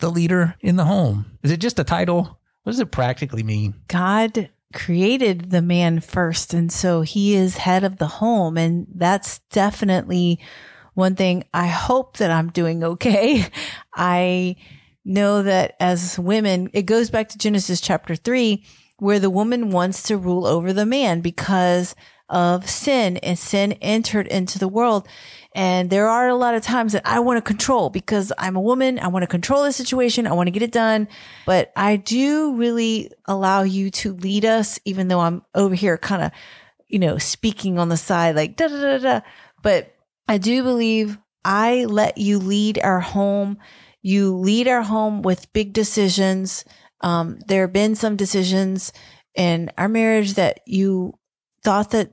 the 0.00 0.10
leader 0.10 0.54
in 0.60 0.76
the 0.76 0.84
home? 0.84 1.38
Is 1.42 1.50
it 1.50 1.60
just 1.60 1.78
a 1.78 1.84
title? 1.84 2.38
What 2.64 2.72
does 2.72 2.80
it 2.80 2.92
practically 2.92 3.42
mean? 3.42 3.76
God 3.88 4.50
created 4.74 5.50
the 5.50 5.62
man 5.62 6.00
first. 6.00 6.52
And 6.52 6.70
so 6.70 7.00
he 7.00 7.34
is 7.34 7.56
head 7.56 7.82
of 7.82 7.96
the 7.96 8.06
home. 8.06 8.58
And 8.58 8.86
that's 8.94 9.38
definitely 9.50 10.38
one 10.94 11.16
thing 11.16 11.44
I 11.52 11.66
hope 11.68 12.18
that 12.18 12.30
I'm 12.30 12.50
doing 12.50 12.84
okay. 12.84 13.46
I 13.94 14.56
know 15.04 15.42
that 15.42 15.76
as 15.80 16.18
women, 16.18 16.70
it 16.72 16.82
goes 16.82 17.10
back 17.10 17.28
to 17.30 17.38
Genesis 17.38 17.80
chapter 17.80 18.14
three, 18.14 18.64
where 18.98 19.18
the 19.18 19.30
woman 19.30 19.70
wants 19.70 20.04
to 20.04 20.16
rule 20.16 20.46
over 20.46 20.72
the 20.72 20.86
man 20.86 21.20
because 21.20 21.94
of 22.28 22.68
sin 22.68 23.18
and 23.18 23.38
sin 23.38 23.72
entered 23.82 24.26
into 24.28 24.58
the 24.58 24.68
world. 24.68 25.06
And 25.54 25.90
there 25.90 26.08
are 26.08 26.28
a 26.28 26.34
lot 26.34 26.54
of 26.54 26.62
times 26.62 26.94
that 26.94 27.06
I 27.06 27.20
want 27.20 27.36
to 27.36 27.42
control 27.42 27.90
because 27.90 28.32
I'm 28.38 28.56
a 28.56 28.60
woman. 28.60 28.98
I 28.98 29.08
want 29.08 29.22
to 29.22 29.26
control 29.26 29.64
the 29.64 29.72
situation. 29.72 30.26
I 30.26 30.32
want 30.32 30.46
to 30.46 30.50
get 30.52 30.62
it 30.62 30.72
done. 30.72 31.08
But 31.44 31.72
I 31.76 31.96
do 31.96 32.56
really 32.56 33.10
allow 33.26 33.62
you 33.62 33.90
to 33.90 34.14
lead 34.14 34.46
us, 34.46 34.80
even 34.86 35.08
though 35.08 35.20
I'm 35.20 35.42
over 35.54 35.74
here 35.74 35.98
kind 35.98 36.22
of, 36.22 36.30
you 36.88 36.98
know, 36.98 37.18
speaking 37.18 37.78
on 37.78 37.90
the 37.90 37.98
side, 37.98 38.34
like 38.34 38.56
da 38.56 38.68
da 38.68 38.80
da 38.80 38.98
da. 38.98 39.20
But 39.62 39.94
I 40.28 40.38
do 40.38 40.62
believe 40.62 41.18
I 41.44 41.84
let 41.84 42.18
you 42.18 42.38
lead 42.38 42.78
our 42.82 43.00
home. 43.00 43.58
You 44.00 44.36
lead 44.36 44.68
our 44.68 44.82
home 44.82 45.22
with 45.22 45.52
big 45.52 45.72
decisions. 45.72 46.64
Um, 47.00 47.38
there 47.46 47.62
have 47.62 47.72
been 47.72 47.94
some 47.94 48.16
decisions 48.16 48.92
in 49.34 49.70
our 49.76 49.88
marriage 49.88 50.34
that 50.34 50.60
you 50.66 51.14
thought 51.64 51.90
that 51.90 52.12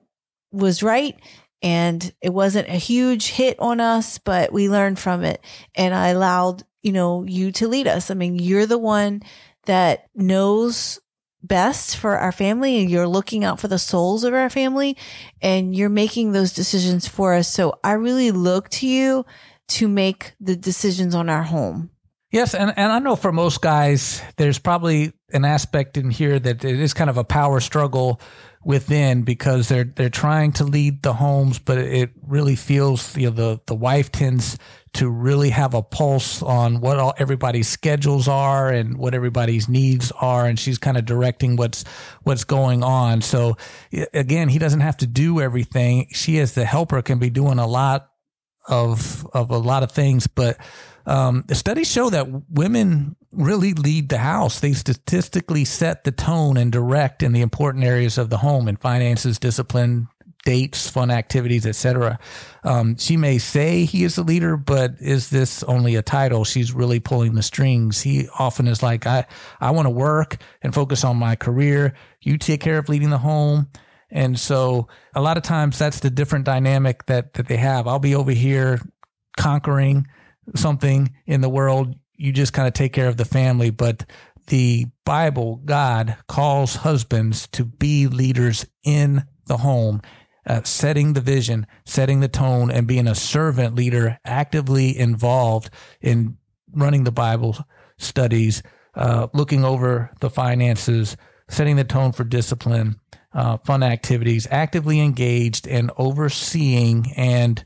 was 0.51 0.82
right 0.82 1.20
and 1.62 2.13
it 2.22 2.30
wasn't 2.30 2.70
a 2.70 2.74
huge 2.74 3.32
hit 3.32 3.60
on 3.60 3.82
us, 3.82 4.18
but 4.18 4.54
we 4.54 4.70
learned 4.70 4.98
from 4.98 5.24
it. 5.24 5.44
And 5.75 5.94
I 5.94 6.10
allowed, 6.10 6.63
you 6.82 6.92
know, 6.92 7.24
you 7.24 7.51
to 7.54 7.68
lead 7.68 7.88
us. 7.88 8.10
I 8.10 8.13
mean, 8.13 8.39
you're 8.39 8.66
the 8.66 8.78
one 8.78 9.22
that 9.66 10.08
knows 10.16 11.00
best 11.41 11.96
for 11.96 12.17
our 12.17 12.31
family 12.31 12.79
and 12.79 12.89
you're 12.89 13.08
looking 13.08 13.43
out 13.43 13.60
for 13.60 13.67
the 13.67 13.79
souls 13.79 14.24
of 14.24 14.34
our 14.34 14.50
family 14.50 14.98
and 15.41 15.75
you're 15.75 15.89
making 15.89 16.31
those 16.31 16.53
decisions 16.53 17.08
for 17.08 17.34
us. 17.34 17.51
So 17.51 17.79
I 17.84 17.93
really 17.93 18.31
look 18.31 18.69
to 18.69 18.88
you 18.88 19.25
to 19.69 19.88
make 19.88 20.34
the 20.39 20.55
decisions 20.55 21.15
on 21.15 21.29
our 21.29 21.43
home. 21.43 21.91
Yes, 22.31 22.53
and, 22.53 22.72
and 22.77 22.91
I 22.91 23.00
know 23.00 23.15
for 23.15 23.31
most 23.31 23.62
guys, 23.62 24.22
there's 24.38 24.60
probably 24.60 25.13
an 25.34 25.46
aspect 25.46 25.98
in 25.98 26.12
here 26.12 26.38
that 26.38 26.63
it 26.63 26.79
is 26.79 26.93
kind 26.93 27.10
of 27.10 27.17
a 27.17 27.24
power 27.24 27.60
struggle 27.60 28.22
within 28.63 29.24
because 29.24 29.70
they're 29.70 29.86
they're 29.86 30.10
trying 30.10 30.51
to 30.54 30.63
lead 30.63 31.01
the 31.01 31.13
homes, 31.13 31.60
but 31.60 31.78
it 31.78 32.12
really 32.22 32.56
feels 32.56 33.16
you 33.18 33.30
know 33.30 33.36
the 33.36 33.62
the 33.66 33.75
wife 33.75 34.12
tends 34.12 34.58
to 34.92 35.10
really 35.10 35.51
have 35.51 35.74
a 35.74 35.84
pulse 35.84 36.42
on 36.42 36.82
what 36.82 36.98
all 36.98 37.13
everybody's 37.18 37.68
schedules 37.68 38.28
are 38.28 38.70
and 38.70 38.98
what 38.98 39.13
everybody's 39.13 39.70
needs 39.70 40.12
are, 40.20 40.46
and 40.46 40.60
she's 40.60 40.78
kind 40.78 40.98
of 40.98 41.06
directing 41.06 41.56
what's 41.56 41.84
what's 42.24 42.44
going 42.44 42.84
on. 42.84 43.22
So 43.22 43.56
again, 44.13 44.50
he 44.50 44.60
doesn't 44.60 44.82
have 44.82 44.98
to 44.98 45.08
do 45.08 45.39
everything. 45.39 46.08
She 46.12 46.39
as 46.39 46.54
the 46.54 46.66
helper 46.66 47.01
can 47.01 47.20
be 47.20 47.30
doing 47.30 47.60
a 47.60 47.68
lot 47.68 48.10
of 48.68 49.25
of 49.34 49.51
a 49.51 49.58
lot 49.58 49.84
of 49.84 49.92
things, 49.92 50.28
but 50.28 50.58
um, 51.06 51.44
the 51.48 51.56
studies 51.56 51.89
show 51.89 52.10
that 52.10 52.28
women 52.50 53.16
really 53.31 53.74
lead 53.74 54.09
the 54.09 54.17
house. 54.17 54.59
They 54.59 54.74
statistically 54.74 55.65
set 55.65 56.03
the 56.03 56.12
tone 56.12 56.57
and 56.57 56.71
direct 56.71 57.24
in 57.24 57.31
the 57.31 57.41
important 57.41 57.83
areas 57.83 58.17
of 58.17 58.29
the 58.29 58.38
home 58.38 58.67
and 58.67 58.79
finances, 58.79 59.39
discipline, 59.39 60.07
dates, 60.45 60.89
fun 60.89 61.12
activities, 61.12 61.65
etc. 61.65 62.17
Um, 62.63 62.98
she 62.98 63.17
may 63.17 63.38
say 63.38 63.86
he 63.86 64.03
is 64.03 64.15
the 64.15 64.24
leader, 64.24 64.57
but 64.57 64.95
is 65.00 65.29
this 65.29 65.63
only 65.63 65.95
a 65.95 66.01
title? 66.01 66.43
She's 66.43 66.74
really 66.74 67.00
pulling 67.00 67.36
the 67.36 67.43
strings. 67.43 68.01
He 68.01 68.27
often 68.39 68.67
is 68.67 68.81
like, 68.81 69.05
I, 69.05 69.25
I 69.59 69.71
want 69.71 69.86
to 69.86 69.91
work 69.91 70.38
and 70.62 70.74
focus 70.74 71.03
on 71.03 71.17
my 71.17 71.36
career. 71.36 71.93
You 72.21 72.38
take 72.38 72.62
care 72.62 72.77
of 72.77 72.89
leading 72.89 73.09
the 73.09 73.17
home. 73.17 73.67
And 74.12 74.39
so 74.39 74.88
a 75.13 75.21
lot 75.21 75.38
of 75.38 75.43
times 75.43 75.77
that's 75.77 76.00
the 76.00 76.09
different 76.09 76.45
dynamic 76.45 77.05
that, 77.05 77.33
that 77.33 77.48
they 77.48 77.57
have. 77.57 77.88
I'll 77.88 78.00
be 78.00 78.15
over 78.15 78.31
here 78.31 78.79
conquering 79.38 80.07
something 80.55 81.13
in 81.27 81.41
the 81.41 81.50
world, 81.50 81.95
you 82.20 82.34
just 82.34 82.54
kind 82.54 82.68
of 82.68 82.74
take 82.74 82.94
care 82.94 83.08
of 83.08 83.18
the 83.18 83.26
family. 83.26 83.72
But 83.72 84.06
the 84.48 84.88
Bible, 85.06 85.62
God 85.64 86.18
calls 86.28 86.76
husbands 86.76 87.48
to 87.54 87.64
be 87.64 88.08
leaders 88.08 88.68
in 88.84 89.24
the 89.46 89.58
home, 89.58 90.02
uh, 90.46 90.64
setting 90.64 91.14
the 91.14 91.22
vision, 91.22 91.66
setting 91.86 92.20
the 92.20 92.28
tone, 92.28 92.70
and 92.70 92.86
being 92.86 93.08
a 93.08 93.16
servant 93.16 93.74
leader, 93.74 94.20
actively 94.26 94.98
involved 94.98 95.70
in 96.02 96.38
running 96.74 97.06
the 97.06 97.12
Bible 97.12 97.58
studies, 97.98 98.62
uh, 98.96 99.28
looking 99.34 99.64
over 99.64 100.12
the 100.20 100.30
finances, 100.30 101.16
setting 101.50 101.78
the 101.78 101.84
tone 101.84 102.12
for 102.12 102.24
discipline, 102.24 103.00
uh, 103.34 103.58
fun 103.58 103.82
activities, 103.82 104.48
actively 104.52 105.00
engaged 105.00 105.68
and 105.68 105.90
overseeing 105.98 107.14
and 107.16 107.64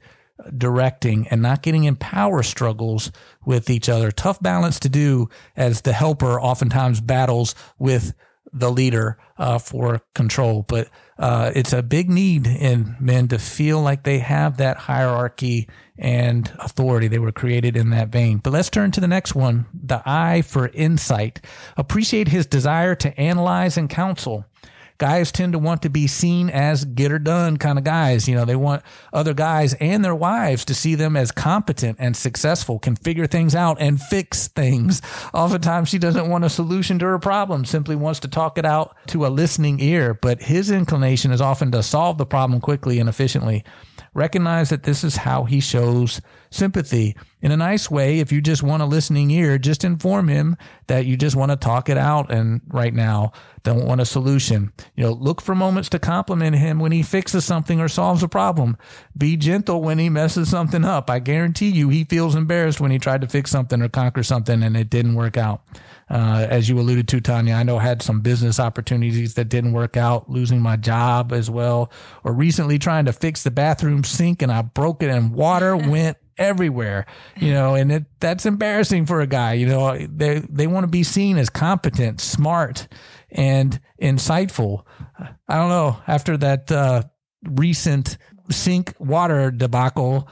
directing 0.57 1.27
and 1.29 1.41
not 1.41 1.61
getting 1.61 1.83
in 1.83 1.95
power 1.95 2.43
struggles 2.43 3.11
with 3.45 3.69
each 3.69 3.89
other. 3.89 4.11
Tough 4.11 4.41
balance 4.41 4.79
to 4.81 4.89
do 4.89 5.29
as 5.55 5.81
the 5.81 5.93
helper 5.93 6.39
oftentimes 6.39 7.01
battles 7.01 7.55
with 7.77 8.13
the 8.53 8.71
leader 8.71 9.17
uh, 9.37 9.57
for 9.57 10.01
control. 10.13 10.63
But 10.67 10.89
uh, 11.17 11.51
it's 11.55 11.73
a 11.73 11.81
big 11.81 12.09
need 12.09 12.45
in 12.45 12.95
men 12.99 13.27
to 13.29 13.39
feel 13.39 13.81
like 13.81 14.03
they 14.03 14.19
have 14.19 14.57
that 14.57 14.77
hierarchy 14.77 15.67
and 15.97 16.51
authority. 16.59 17.07
They 17.07 17.19
were 17.19 17.31
created 17.31 17.75
in 17.75 17.89
that 17.89 18.09
vein. 18.09 18.37
But 18.37 18.53
let's 18.53 18.69
turn 18.69 18.91
to 18.91 19.01
the 19.01 19.07
next 19.07 19.35
one 19.35 19.65
the 19.73 20.01
eye 20.05 20.43
for 20.43 20.67
insight. 20.67 21.41
Appreciate 21.77 22.27
his 22.27 22.45
desire 22.45 22.95
to 22.95 23.19
analyze 23.19 23.77
and 23.77 23.89
counsel 23.89 24.45
guys 25.03 25.33
tend 25.33 25.51
to 25.51 25.59
want 25.59 25.81
to 25.81 25.89
be 25.89 26.07
seen 26.07 26.49
as 26.49 26.85
get 26.85 27.11
her 27.11 27.19
done 27.19 27.57
kind 27.57 27.77
of 27.77 27.83
guys. 27.83 28.25
You 28.25 28.35
know, 28.35 28.45
they 28.45 28.55
want 28.55 28.83
other 29.11 29.33
guys 29.33 29.73
and 29.81 30.01
their 30.01 30.15
wives 30.15 30.63
to 30.63 30.73
see 30.73 30.95
them 30.95 31.17
as 31.17 31.29
competent 31.29 31.97
and 31.99 32.15
successful, 32.15 32.79
can 32.79 32.95
figure 32.95 33.27
things 33.27 33.53
out 33.53 33.75
and 33.81 34.01
fix 34.01 34.47
things. 34.47 35.01
Oftentimes 35.33 35.89
she 35.89 35.97
doesn't 35.97 36.29
want 36.29 36.45
a 36.45 36.49
solution 36.49 36.99
to 36.99 37.05
her 37.05 37.19
problem, 37.19 37.65
simply 37.65 37.97
wants 37.97 38.21
to 38.21 38.29
talk 38.29 38.57
it 38.57 38.63
out 38.63 38.95
to 39.07 39.25
a 39.25 39.27
listening 39.27 39.81
ear. 39.81 40.13
But 40.13 40.41
his 40.41 40.71
inclination 40.71 41.33
is 41.33 41.41
often 41.41 41.69
to 41.73 41.83
solve 41.83 42.17
the 42.17 42.25
problem 42.25 42.61
quickly 42.61 42.97
and 43.01 43.09
efficiently. 43.09 43.65
Recognize 44.13 44.69
that 44.69 44.83
this 44.83 45.03
is 45.03 45.17
how 45.17 45.43
he 45.43 45.59
shows 45.59 46.21
sympathy 46.49 47.17
in 47.43 47.51
a 47.51 47.57
nice 47.57 47.91
way. 47.91 48.19
If 48.19 48.31
you 48.31 48.41
just 48.41 48.63
want 48.63 48.81
a 48.81 48.85
listening 48.85 49.29
ear, 49.29 49.57
just 49.57 49.83
inform 49.83 50.29
him 50.29 50.55
that 50.87 51.05
you 51.05 51.17
just 51.17 51.35
want 51.35 51.51
to 51.51 51.57
talk 51.57 51.89
it 51.89 51.97
out 51.97 52.31
and 52.31 52.61
right 52.69 52.93
now 52.93 53.33
don't 53.63 53.85
want 53.85 53.99
a 53.99 54.05
solution. 54.05 54.71
You 54.95 55.03
know, 55.03 55.11
look 55.11 55.41
for 55.41 55.53
moments 55.53 55.89
to 55.89 55.99
compliment 55.99 56.55
him 56.55 56.79
when 56.79 56.93
he 56.93 57.03
fixes 57.03 57.43
something 57.43 57.81
or 57.81 57.89
solves 57.89 58.23
a 58.23 58.29
problem. 58.29 58.77
Be 59.17 59.35
gentle 59.35 59.81
when 59.81 59.99
he 59.99 60.09
messes 60.09 60.49
something 60.49 60.85
up. 60.85 61.09
I 61.09 61.19
guarantee 61.19 61.69
you 61.69 61.89
he 61.89 62.05
feels 62.05 62.33
embarrassed 62.33 62.79
when 62.79 62.91
he 62.91 62.99
tried 62.99 63.21
to 63.21 63.27
fix 63.27 63.51
something 63.51 63.81
or 63.81 63.89
conquer 63.89 64.23
something 64.23 64.63
and 64.63 64.77
it 64.77 64.89
didn't 64.89 65.15
work 65.15 65.35
out. 65.35 65.63
Uh, 66.09 66.47
as 66.49 66.69
you 66.69 66.79
alluded 66.79 67.09
to, 67.09 67.19
Tanya, 67.19 67.55
I 67.55 67.63
know 67.63 67.77
I 67.77 67.83
had 67.83 68.01
some 68.01 68.21
business 68.21 68.59
opportunities 68.59 69.33
that 69.33 69.49
didn't 69.49 69.73
work 69.73 69.97
out, 69.97 70.29
losing 70.29 70.61
my 70.61 70.77
job 70.77 71.33
as 71.33 71.49
well, 71.49 71.91
or 72.23 72.33
recently 72.33 72.79
trying 72.79 73.05
to 73.05 73.13
fix 73.13 73.43
the 73.43 73.51
bathroom 73.51 74.03
sink 74.03 74.41
and 74.41 74.51
I 74.51 74.61
broke 74.61 75.03
it 75.03 75.09
and 75.09 75.33
water 75.33 75.75
went 75.93 76.17
everywhere, 76.37 77.05
you 77.37 77.51
know, 77.51 77.75
and 77.75 77.91
it, 77.91 78.05
that's 78.19 78.45
embarrassing 78.45 79.05
for 79.05 79.21
a 79.21 79.27
guy, 79.27 79.53
you 79.53 79.67
know, 79.67 79.97
they, 79.97 80.39
they 80.49 80.67
want 80.67 80.83
to 80.83 80.87
be 80.87 81.03
seen 81.03 81.37
as 81.37 81.49
competent, 81.49 82.21
smart, 82.21 82.87
and 83.31 83.79
insightful. 84.01 84.85
I 85.47 85.55
don't 85.55 85.69
know. 85.69 85.97
After 86.07 86.37
that, 86.37 86.71
uh, 86.71 87.03
recent 87.43 88.17
sink 88.49 88.93
water 88.99 89.51
debacle, 89.51 90.27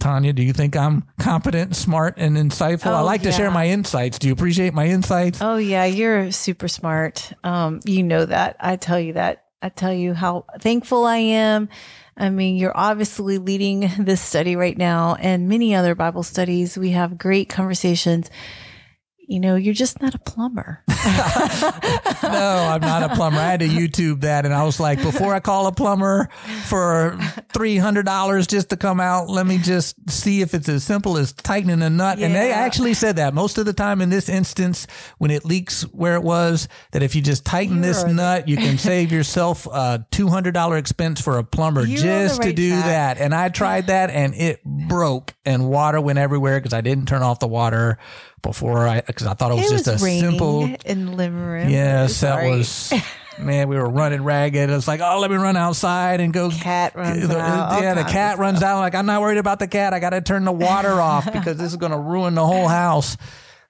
Tanya, 0.00 0.32
do 0.32 0.42
you 0.42 0.52
think 0.52 0.76
I'm 0.76 1.04
competent, 1.18 1.76
smart, 1.76 2.14
and 2.16 2.36
insightful? 2.36 2.86
Oh, 2.86 2.94
I 2.94 3.00
like 3.00 3.22
yeah. 3.22 3.30
to 3.30 3.36
share 3.36 3.50
my 3.50 3.68
insights. 3.68 4.18
Do 4.18 4.26
you 4.26 4.32
appreciate 4.32 4.74
my 4.74 4.86
insights? 4.86 5.40
Oh 5.40 5.56
yeah, 5.56 5.84
you're 5.84 6.32
super 6.32 6.68
smart. 6.68 7.32
Um, 7.44 7.80
you 7.84 8.02
know 8.02 8.26
that. 8.26 8.56
I 8.58 8.76
tell 8.76 8.98
you 8.98 9.12
that. 9.14 9.44
I 9.62 9.70
tell 9.70 9.92
you 9.92 10.12
how 10.12 10.44
thankful 10.60 11.04
I 11.04 11.16
am. 11.16 11.68
I 12.16 12.30
mean, 12.30 12.56
you're 12.56 12.76
obviously 12.76 13.38
leading 13.38 13.90
this 13.98 14.20
study 14.20 14.56
right 14.56 14.76
now 14.76 15.16
and 15.18 15.48
many 15.48 15.74
other 15.74 15.94
Bible 15.94 16.22
studies. 16.22 16.76
We 16.76 16.90
have 16.90 17.18
great 17.18 17.48
conversations 17.48 18.30
you 19.26 19.40
know, 19.40 19.56
you're 19.56 19.74
just 19.74 20.00
not 20.00 20.14
a 20.14 20.18
plumber. 20.18 20.82
no, 20.88 20.94
I'm 22.22 22.80
not 22.80 23.02
a 23.02 23.14
plumber. 23.14 23.38
I 23.38 23.50
had 23.50 23.60
to 23.60 23.68
YouTube 23.68 24.20
that 24.20 24.44
and 24.44 24.54
I 24.54 24.64
was 24.64 24.78
like, 24.78 25.02
before 25.02 25.34
I 25.34 25.40
call 25.40 25.66
a 25.66 25.72
plumber 25.72 26.28
for 26.64 27.16
$300 27.52 28.48
just 28.48 28.70
to 28.70 28.76
come 28.76 29.00
out, 29.00 29.28
let 29.28 29.46
me 29.46 29.58
just 29.58 29.96
see 30.08 30.42
if 30.42 30.54
it's 30.54 30.68
as 30.68 30.84
simple 30.84 31.18
as 31.18 31.32
tightening 31.32 31.82
a 31.82 31.90
nut. 31.90 32.18
Yeah. 32.18 32.26
And 32.26 32.34
they 32.34 32.52
actually 32.52 32.94
said 32.94 33.16
that 33.16 33.34
most 33.34 33.58
of 33.58 33.66
the 33.66 33.72
time 33.72 34.00
in 34.00 34.10
this 34.10 34.28
instance, 34.28 34.86
when 35.18 35.30
it 35.32 35.44
leaks 35.44 35.82
where 35.82 36.14
it 36.14 36.22
was, 36.22 36.68
that 36.92 37.02
if 37.02 37.16
you 37.16 37.22
just 37.22 37.44
tighten 37.44 37.76
you're 37.76 37.86
this 37.86 38.04
right. 38.04 38.14
nut, 38.14 38.48
you 38.48 38.56
can 38.56 38.78
save 38.78 39.10
yourself 39.10 39.66
a 39.66 40.06
$200 40.12 40.78
expense 40.78 41.20
for 41.20 41.38
a 41.38 41.44
plumber 41.44 41.84
you're 41.84 41.98
just 41.98 42.38
right 42.38 42.48
to 42.48 42.52
do 42.52 42.70
track. 42.70 42.84
that. 42.84 43.18
And 43.18 43.34
I 43.34 43.48
tried 43.48 43.88
that 43.88 44.10
and 44.10 44.34
it 44.34 44.62
broke 44.64 45.34
and 45.44 45.68
water 45.68 46.00
went 46.00 46.18
everywhere 46.18 46.58
because 46.60 46.72
I 46.72 46.80
didn't 46.80 47.06
turn 47.06 47.22
off 47.22 47.40
the 47.40 47.48
water 47.48 47.98
before 48.46 48.86
I 48.86 49.00
because 49.00 49.26
I 49.26 49.34
thought 49.34 49.52
it 49.52 49.56
was 49.56 49.66
it 49.66 49.84
just 49.84 49.86
was 49.86 50.02
a 50.02 50.20
simple 50.20 50.64
in 50.84 51.16
Limerick. 51.16 51.68
Yes, 51.68 52.20
that 52.20 52.48
was. 52.48 52.92
Man, 53.38 53.68
we 53.68 53.76
were 53.76 53.90
running 53.90 54.24
ragged. 54.24 54.70
It 54.70 54.72
was 54.72 54.88
like, 54.88 55.00
oh, 55.02 55.20
let 55.20 55.30
me 55.30 55.36
run 55.36 55.58
outside 55.58 56.22
and 56.22 56.32
go. 56.32 56.48
Cat 56.48 56.96
runs 56.96 57.28
the, 57.28 57.38
out. 57.38 57.82
Yeah, 57.82 57.92
the 57.92 58.04
cat 58.04 58.38
runs 58.38 58.62
out. 58.62 58.78
Like, 58.78 58.94
I'm 58.94 59.04
not 59.04 59.20
worried 59.20 59.36
about 59.36 59.58
the 59.58 59.68
cat. 59.68 59.92
I 59.92 60.00
got 60.00 60.10
to 60.10 60.22
turn 60.22 60.46
the 60.46 60.52
water 60.52 60.92
off 61.02 61.30
because 61.30 61.58
this 61.58 61.70
is 61.70 61.76
going 61.76 61.92
to 61.92 61.98
ruin 61.98 62.34
the 62.34 62.46
whole 62.46 62.66
house. 62.66 63.18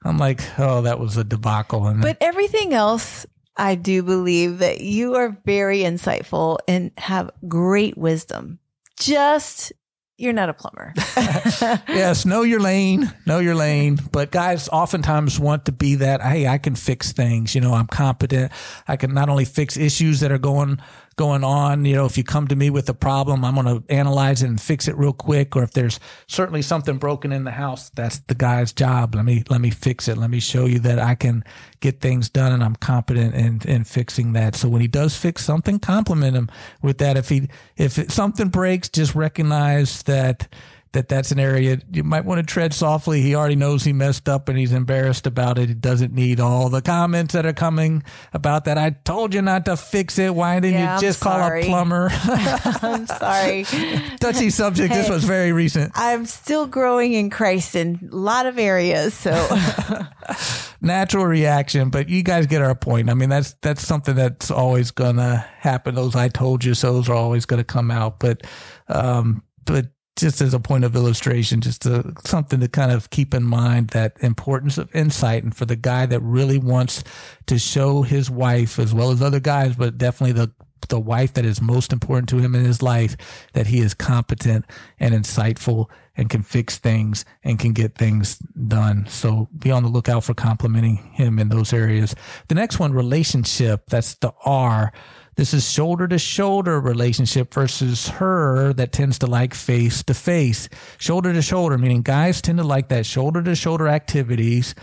I'm 0.05 0.19
like, 0.19 0.41
oh, 0.61 0.83
that 0.83 1.01
was 1.01 1.17
a 1.17 1.25
debacle. 1.25 1.89
And 1.89 2.01
but 2.01 2.17
everything 2.21 2.75
else, 2.75 3.27
I 3.57 3.75
do 3.75 4.05
believe 4.05 4.59
that 4.59 4.83
you 4.83 5.17
are 5.17 5.37
very 5.45 5.81
insightful 5.81 6.59
and 6.69 6.93
have 6.97 7.33
great 7.49 7.99
wisdom. 7.99 8.61
Just 9.01 9.73
you're 10.19 10.33
not 10.33 10.49
a 10.49 10.55
plumber. 10.55 10.95
yes, 11.89 12.25
know 12.25 12.43
your 12.43 12.61
lane, 12.61 13.13
know 13.27 13.39
your 13.39 13.55
lane. 13.55 13.99
But 14.13 14.31
guys 14.31 14.69
oftentimes 14.69 15.39
want 15.39 15.67
to 15.67 15.73
be 15.73 15.97
that, 15.97 16.23
hey, 16.23 16.49
I 16.49 16.57
can 16.59 16.75
fix 16.75 17.13
things. 17.13 17.55
You 17.55 17.61
know, 17.61 17.75
I'm 17.75 17.87
competent. 17.87 18.51
I 18.89 18.97
can 18.97 19.13
not 19.13 19.29
only 19.29 19.45
fix 19.45 19.77
issues 19.77 20.21
that 20.21 20.33
are 20.33 20.39
going 20.39 20.81
going 21.17 21.43
on. 21.43 21.85
You 21.85 21.97
know, 21.97 22.07
if 22.07 22.17
you 22.17 22.25
come 22.25 22.47
to 22.49 22.57
me 22.57 22.71
with 22.71 22.89
a 22.89 22.95
problem, 22.95 23.45
I'm 23.45 23.55
going 23.55 23.67
to 23.67 23.93
analyze 23.93 24.43
it 24.43 24.49
and 24.49 24.61
fix 24.61 24.87
it 24.87 24.97
real 24.97 25.13
quick. 25.13 25.57
Or 25.57 25.63
if 25.63 25.73
there's 25.73 25.99
certainly 26.29 26.63
something 26.63 26.99
broken 26.99 27.33
in 27.33 27.45
the 27.45 27.51
house, 27.51 27.91
that's 27.91 28.19
the 28.21 28.35
guy's 28.35 28.73
job. 28.73 29.15
Let 29.15 29.25
me, 29.25 29.43
let 29.49 29.61
me 29.61 29.71
fix 29.71 30.09
it. 30.09 30.19
Let 30.19 30.31
me 30.31 30.41
show 30.41 30.67
you 30.67 30.79
that 30.81 30.99
I 30.99 31.15
can 31.15 31.43
get 31.81 32.01
things 32.01 32.29
done 32.29 32.53
and 32.53 32.63
I'm 32.63 32.77
competent 32.77 33.35
in, 33.35 33.61
in 33.69 33.85
fixing 33.85 34.35
that. 34.35 34.55
So 34.55 34.69
when 34.69 34.81
he 34.81 34.89
does 34.89 35.17
fix 35.17 35.45
something, 35.45 35.79
compliment 35.79 36.37
him 36.37 36.51
with 36.83 36.99
that. 36.99 37.17
If 37.17 37.29
he, 37.29 37.49
if 37.77 38.13
something 38.13 38.49
breaks, 38.49 38.89
just 38.89 39.15
recognize 39.15 40.03
that 40.05 40.49
that 40.97 41.09
that's 41.09 41.31
an 41.31 41.39
area 41.39 41.79
you 41.93 42.03
might 42.03 42.25
want 42.25 42.39
to 42.41 42.53
tread 42.53 42.73
softly. 42.73 43.21
He 43.21 43.35
already 43.35 43.55
knows 43.55 43.85
he 43.85 43.93
messed 43.93 44.31
up 44.31 44.49
and 44.49 44.59
he's 44.59 44.73
embarrassed 44.73 45.27
about 45.27 45.59
it. 45.59 45.69
He 45.69 45.75
doesn't 45.75 46.13
need 46.13 46.41
all 46.41 46.71
the 46.71 46.81
comments 46.81 47.35
that 47.35 47.45
are 47.45 47.53
coming 47.53 48.03
about 48.33 48.65
that. 48.65 48.79
I 48.79 48.91
told 48.91 49.35
you 49.35 49.43
not 49.43 49.67
to 49.67 49.77
fix 49.77 50.19
it. 50.19 50.35
Why 50.35 50.59
didn't 50.59 50.81
Yeah, 50.81 50.95
you 50.95 51.01
just 51.03 51.21
call 51.21 51.39
a 51.39 51.63
plumber? 51.63 52.09
I'm 52.13 53.07
sorry. 53.07 53.65
Touchy 54.21 54.49
subject. 54.49 54.95
This 54.95 55.11
was 55.11 55.25
very 55.25 55.53
recent. 55.53 55.93
I'm 55.95 56.25
still 56.25 56.67
growing 56.67 57.13
in 57.13 57.29
Christ 57.29 57.77
in 57.77 58.09
a 58.11 58.17
lot 58.17 58.47
of 58.47 58.59
areas. 58.59 59.13
So 59.13 59.33
natural 60.81 61.27
reaction, 61.27 61.91
but 61.91 62.09
you 62.09 62.23
guys 62.23 62.47
get 62.47 62.63
our 62.63 62.75
point. 62.75 63.11
I 63.11 63.15
mean, 63.15 63.29
that's 63.29 63.55
that's 63.61 63.87
something 63.87 64.15
that's 64.15 64.51
always 64.51 64.93
gonna 64.93 65.47
happen. 65.59 65.95
Those 65.95 66.17
I 66.17 66.29
told 66.29 66.65
you 66.65 66.73
so's 66.73 67.11
are 67.11 67.15
always 67.15 67.45
gonna 67.45 67.65
come 67.65 67.91
out, 67.91 68.19
but 68.19 68.45
um, 68.89 69.43
but 69.67 69.89
just 70.17 70.41
as 70.41 70.55
a 70.55 70.61
point 70.61 70.85
of 70.85 70.97
illustration, 70.97 71.61
just 71.61 71.83
to, 71.83 72.15
something 72.25 72.61
to 72.61 72.69
kind 72.69 72.91
of 72.91 73.11
keep 73.11 73.35
in 73.35 73.43
mind 73.43 73.89
that 73.89 74.17
importance 74.21 74.79
of 74.79 74.95
insight, 74.95 75.45
and 75.45 75.55
for 75.55 75.67
the 75.67 75.77
guy 75.77 76.07
that 76.07 76.21
really 76.21 76.59
wants 76.59 77.05
to 77.47 77.59
show 77.59 78.03
his 78.03 78.31
wife 78.31 78.79
as 78.79 78.95
well 78.95 79.11
as 79.11 79.21
other 79.23 79.41
guys, 79.41 79.77
but 79.77 79.99
definitely 79.99 80.33
the 80.33 80.51
the 80.89 81.01
wife 81.01 81.33
that 81.35 81.45
is 81.45 81.61
most 81.61 81.93
important 81.93 82.29
to 82.29 82.39
him 82.39 82.55
in 82.55 82.65
his 82.65 82.83
life, 82.83 83.17
that 83.55 83.67
he 83.67 83.81
is 83.81 83.95
competent 83.95 84.65
and 85.01 85.15
insightful 85.15 85.91
and 86.17 86.31
can 86.31 86.43
fix 86.43 86.79
things 86.79 87.25
and 87.45 87.59
can 87.59 87.73
get 87.73 87.97
things 87.97 88.39
done. 88.69 89.07
So 89.09 89.49
be 89.59 89.71
on 89.71 89.83
the 89.83 89.89
lookout 89.89 90.25
for 90.25 90.35
complimenting 90.35 90.97
him 91.13 91.39
in 91.39 91.49
those 91.49 91.73
areas. 91.73 92.15
The 92.49 92.55
next 92.55 92.79
one, 92.79 92.93
relationship. 92.93 93.87
That's 93.89 94.15
the 94.15 94.33
R. 94.45 94.93
This 95.37 95.53
is 95.53 95.71
shoulder 95.71 96.09
to 96.09 96.19
shoulder 96.19 96.81
relationship 96.81 97.53
versus 97.53 98.09
her 98.09 98.73
that 98.73 98.93
tends 98.93 99.19
to 99.19 99.27
like 99.27 99.53
face 99.53 100.03
to 100.05 100.15
face. 100.15 100.71
Shoulder 100.97 101.35
to 101.35 101.43
shoulder, 101.43 101.77
meaning 101.77 102.01
guys 102.01 102.41
tend 102.41 102.57
to 102.57 102.65
like 102.65 102.89
that 102.89 103.05
shoulder 103.05 103.43
to 103.43 103.55
shoulder 103.55 103.87
activities 103.87 104.75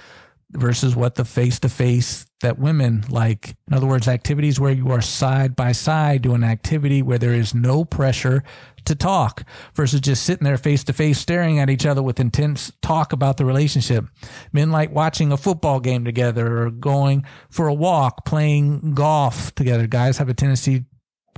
versus 0.54 0.96
what 0.96 1.16
the 1.16 1.26
face 1.26 1.60
to 1.60 1.70
face 1.70 2.26
that 2.42 2.60
women 2.60 3.04
like. 3.10 3.56
In 3.68 3.74
other 3.74 3.88
words, 3.88 4.08
activities 4.08 4.60
where 4.60 4.72
you 4.72 4.92
are 4.92 5.02
side 5.02 5.56
by 5.56 5.72
side 5.72 6.22
doing 6.22 6.44
activity 6.44 7.02
where 7.02 7.18
there 7.18 7.34
is 7.34 7.54
no 7.54 7.86
pressure 7.86 8.44
to 8.86 8.96
talk 8.96 9.44
versus 9.74 10.02
just 10.02 10.24
sitting 10.24 10.44
there 10.44 10.58
face 10.58 10.84
to 10.84 10.94
face 10.94 11.18
staring 11.18 11.60
at 11.60 11.70
each 11.70 11.86
other 11.86 12.04
with 12.04 12.20
intense 12.20 12.72
talk 12.82 13.14
about 13.14 13.38
the 13.38 13.46
relationship. 13.46 14.06
Men 14.52 14.72
like 14.72 14.92
watching 14.92 15.32
a 15.32 15.38
football 15.38 15.80
game 15.80 16.04
together 16.04 16.64
or 16.64 16.70
going 16.70 17.26
for 17.50 17.68
a 17.68 17.74
walk, 17.74 18.26
playing 18.26 18.94
golf 18.94 19.54
together. 19.56 19.88
Guys 19.88 20.18
have 20.18 20.30
a 20.30 20.34
tendency 20.34 20.86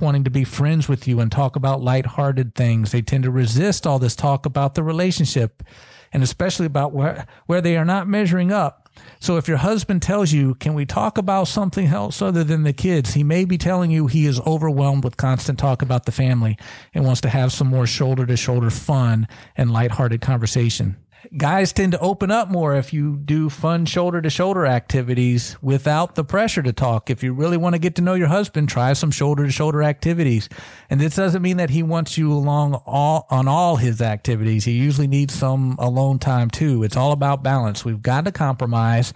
wanting 0.00 0.24
to 0.24 0.30
be 0.30 0.44
friends 0.44 0.88
with 0.88 1.08
you 1.08 1.20
and 1.20 1.32
talk 1.32 1.56
about 1.56 1.80
lighthearted 1.80 2.54
things. 2.54 2.92
They 2.92 3.02
tend 3.02 3.24
to 3.24 3.30
resist 3.30 3.86
all 3.86 3.98
this 3.98 4.16
talk 4.16 4.44
about 4.44 4.74
the 4.74 4.82
relationship 4.82 5.62
and 6.12 6.22
especially 6.22 6.66
about 6.66 6.92
where, 6.92 7.26
where 7.46 7.60
they 7.60 7.76
are 7.76 7.84
not 7.84 8.08
measuring 8.08 8.52
up. 8.52 8.85
So 9.20 9.36
if 9.36 9.48
your 9.48 9.56
husband 9.56 10.02
tells 10.02 10.32
you, 10.32 10.54
can 10.54 10.74
we 10.74 10.86
talk 10.86 11.18
about 11.18 11.48
something 11.48 11.86
else 11.86 12.20
other 12.20 12.44
than 12.44 12.62
the 12.62 12.72
kids? 12.72 13.14
He 13.14 13.24
may 13.24 13.44
be 13.44 13.58
telling 13.58 13.90
you 13.90 14.06
he 14.06 14.26
is 14.26 14.40
overwhelmed 14.40 15.04
with 15.04 15.16
constant 15.16 15.58
talk 15.58 15.82
about 15.82 16.04
the 16.04 16.12
family 16.12 16.56
and 16.94 17.04
wants 17.04 17.20
to 17.22 17.28
have 17.28 17.52
some 17.52 17.68
more 17.68 17.86
shoulder 17.86 18.26
to 18.26 18.36
shoulder 18.36 18.70
fun 18.70 19.26
and 19.56 19.70
lighthearted 19.70 20.20
conversation. 20.20 20.96
Guys 21.36 21.72
tend 21.72 21.92
to 21.92 21.98
open 22.00 22.30
up 22.30 22.50
more 22.50 22.74
if 22.74 22.92
you 22.92 23.16
do 23.16 23.48
fun 23.48 23.86
shoulder 23.86 24.20
to 24.20 24.28
shoulder 24.28 24.66
activities 24.66 25.56
without 25.62 26.14
the 26.14 26.24
pressure 26.24 26.62
to 26.62 26.72
talk. 26.72 27.08
If 27.08 27.22
you 27.22 27.32
really 27.32 27.56
want 27.56 27.74
to 27.74 27.78
get 27.78 27.94
to 27.96 28.02
know 28.02 28.14
your 28.14 28.28
husband, 28.28 28.68
try 28.68 28.92
some 28.92 29.10
shoulder 29.10 29.44
to 29.44 29.50
shoulder 29.50 29.82
activities. 29.82 30.48
And 30.90 31.00
this 31.00 31.16
doesn't 31.16 31.42
mean 31.42 31.56
that 31.56 31.70
he 31.70 31.82
wants 31.82 32.18
you 32.18 32.32
along 32.32 32.74
all 32.86 33.26
on 33.30 33.48
all 33.48 33.76
his 33.76 34.02
activities. 34.02 34.64
He 34.64 34.72
usually 34.72 35.06
needs 35.06 35.34
some 35.34 35.76
alone 35.78 36.18
time 36.18 36.50
too. 36.50 36.82
It's 36.82 36.96
all 36.96 37.12
about 37.12 37.42
balance. 37.42 37.84
We've 37.84 38.02
got 38.02 38.24
to 38.26 38.32
compromise 38.32 39.12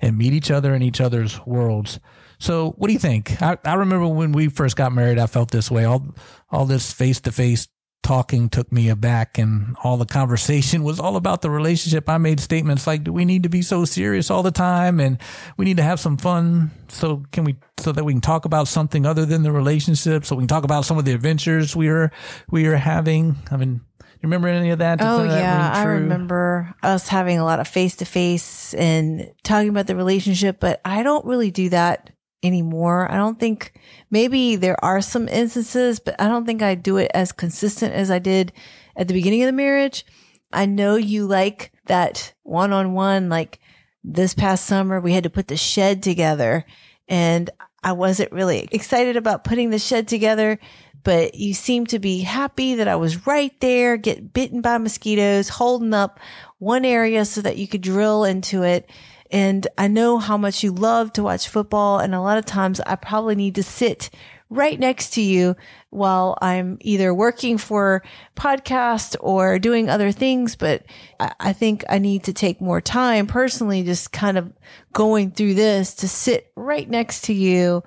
and 0.00 0.18
meet 0.18 0.32
each 0.32 0.50
other 0.50 0.74
in 0.74 0.82
each 0.82 1.00
other's 1.00 1.44
worlds. 1.46 2.00
So 2.38 2.70
what 2.78 2.88
do 2.88 2.92
you 2.92 2.98
think? 3.00 3.40
I, 3.42 3.58
I 3.64 3.74
remember 3.74 4.06
when 4.08 4.32
we 4.32 4.48
first 4.48 4.76
got 4.76 4.92
married, 4.92 5.18
I 5.18 5.26
felt 5.26 5.50
this 5.50 5.70
way. 5.70 5.84
All 5.84 6.14
all 6.50 6.66
this 6.66 6.92
face 6.92 7.20
to 7.22 7.32
face 7.32 7.68
talking 8.02 8.48
took 8.48 8.72
me 8.72 8.88
aback 8.88 9.38
and 9.38 9.76
all 9.84 9.96
the 9.96 10.06
conversation 10.06 10.82
was 10.82 10.98
all 10.98 11.16
about 11.16 11.42
the 11.42 11.50
relationship. 11.50 12.08
I 12.08 12.18
made 12.18 12.40
statements 12.40 12.86
like, 12.86 13.04
do 13.04 13.12
we 13.12 13.24
need 13.24 13.42
to 13.42 13.48
be 13.48 13.60
so 13.60 13.84
serious 13.84 14.30
all 14.30 14.42
the 14.42 14.50
time? 14.50 15.00
And 15.00 15.18
we 15.56 15.64
need 15.64 15.76
to 15.76 15.82
have 15.82 16.00
some 16.00 16.16
fun. 16.16 16.70
So 16.88 17.24
can 17.32 17.44
we, 17.44 17.56
so 17.78 17.92
that 17.92 18.04
we 18.04 18.14
can 18.14 18.20
talk 18.20 18.44
about 18.44 18.68
something 18.68 19.04
other 19.04 19.26
than 19.26 19.42
the 19.42 19.52
relationship? 19.52 20.24
So 20.24 20.36
we 20.36 20.42
can 20.42 20.48
talk 20.48 20.64
about 20.64 20.84
some 20.84 20.98
of 20.98 21.04
the 21.04 21.12
adventures 21.12 21.76
we 21.76 21.88
are, 21.88 22.10
we 22.50 22.66
are 22.66 22.76
having. 22.76 23.36
I 23.50 23.56
mean, 23.56 23.82
you 24.00 24.26
remember 24.26 24.48
any 24.48 24.70
of 24.70 24.80
that? 24.80 24.98
Oh 25.00 25.24
that 25.24 25.40
yeah, 25.40 25.70
I 25.72 25.84
remember 25.84 26.74
us 26.82 27.06
having 27.06 27.38
a 27.38 27.44
lot 27.44 27.60
of 27.60 27.68
face 27.68 27.96
to 27.96 28.04
face 28.04 28.74
and 28.74 29.32
talking 29.44 29.68
about 29.68 29.86
the 29.86 29.94
relationship, 29.94 30.58
but 30.58 30.80
I 30.84 31.04
don't 31.04 31.24
really 31.24 31.52
do 31.52 31.68
that 31.68 32.10
anymore. 32.42 33.10
I 33.10 33.16
don't 33.16 33.38
think 33.38 33.72
maybe 34.10 34.56
there 34.56 34.82
are 34.84 35.00
some 35.00 35.28
instances, 35.28 35.98
but 35.98 36.20
I 36.20 36.28
don't 36.28 36.46
think 36.46 36.62
I 36.62 36.74
do 36.74 36.96
it 36.96 37.10
as 37.14 37.32
consistent 37.32 37.94
as 37.94 38.10
I 38.10 38.18
did 38.18 38.52
at 38.96 39.08
the 39.08 39.14
beginning 39.14 39.42
of 39.42 39.46
the 39.46 39.52
marriage. 39.52 40.04
I 40.52 40.66
know 40.66 40.96
you 40.96 41.26
like 41.26 41.72
that 41.86 42.34
one 42.42 42.72
on 42.72 42.92
one, 42.92 43.28
like 43.28 43.58
this 44.04 44.34
past 44.34 44.64
summer, 44.66 45.00
we 45.00 45.12
had 45.12 45.24
to 45.24 45.30
put 45.30 45.48
the 45.48 45.56
shed 45.56 46.02
together 46.02 46.64
and 47.08 47.50
I 47.82 47.92
wasn't 47.92 48.32
really 48.32 48.68
excited 48.70 49.16
about 49.16 49.44
putting 49.44 49.70
the 49.70 49.78
shed 49.78 50.08
together, 50.08 50.58
but 51.04 51.34
you 51.34 51.54
seemed 51.54 51.88
to 51.90 51.98
be 51.98 52.20
happy 52.20 52.74
that 52.74 52.88
I 52.88 52.96
was 52.96 53.26
right 53.26 53.58
there, 53.60 53.96
get 53.96 54.32
bitten 54.32 54.60
by 54.60 54.78
mosquitoes, 54.78 55.48
holding 55.48 55.94
up 55.94 56.20
one 56.58 56.84
area 56.84 57.24
so 57.24 57.40
that 57.40 57.56
you 57.56 57.68
could 57.68 57.80
drill 57.80 58.24
into 58.24 58.62
it. 58.62 58.90
And 59.30 59.66
I 59.76 59.88
know 59.88 60.18
how 60.18 60.36
much 60.36 60.62
you 60.62 60.72
love 60.72 61.12
to 61.14 61.22
watch 61.22 61.48
football. 61.48 61.98
And 61.98 62.14
a 62.14 62.20
lot 62.20 62.38
of 62.38 62.46
times 62.46 62.80
I 62.80 62.96
probably 62.96 63.34
need 63.34 63.54
to 63.56 63.62
sit 63.62 64.10
right 64.50 64.78
next 64.78 65.10
to 65.10 65.20
you 65.20 65.54
while 65.90 66.38
I'm 66.40 66.78
either 66.80 67.12
working 67.12 67.58
for 67.58 68.02
podcast 68.36 69.16
or 69.20 69.58
doing 69.58 69.90
other 69.90 70.12
things. 70.12 70.56
But 70.56 70.84
I, 71.20 71.32
I 71.38 71.52
think 71.52 71.84
I 71.88 71.98
need 71.98 72.24
to 72.24 72.32
take 72.32 72.60
more 72.60 72.80
time 72.80 73.26
personally, 73.26 73.82
just 73.82 74.12
kind 74.12 74.38
of 74.38 74.52
going 74.92 75.32
through 75.32 75.54
this 75.54 75.94
to 75.96 76.08
sit 76.08 76.50
right 76.56 76.88
next 76.88 77.24
to 77.24 77.34
you 77.34 77.82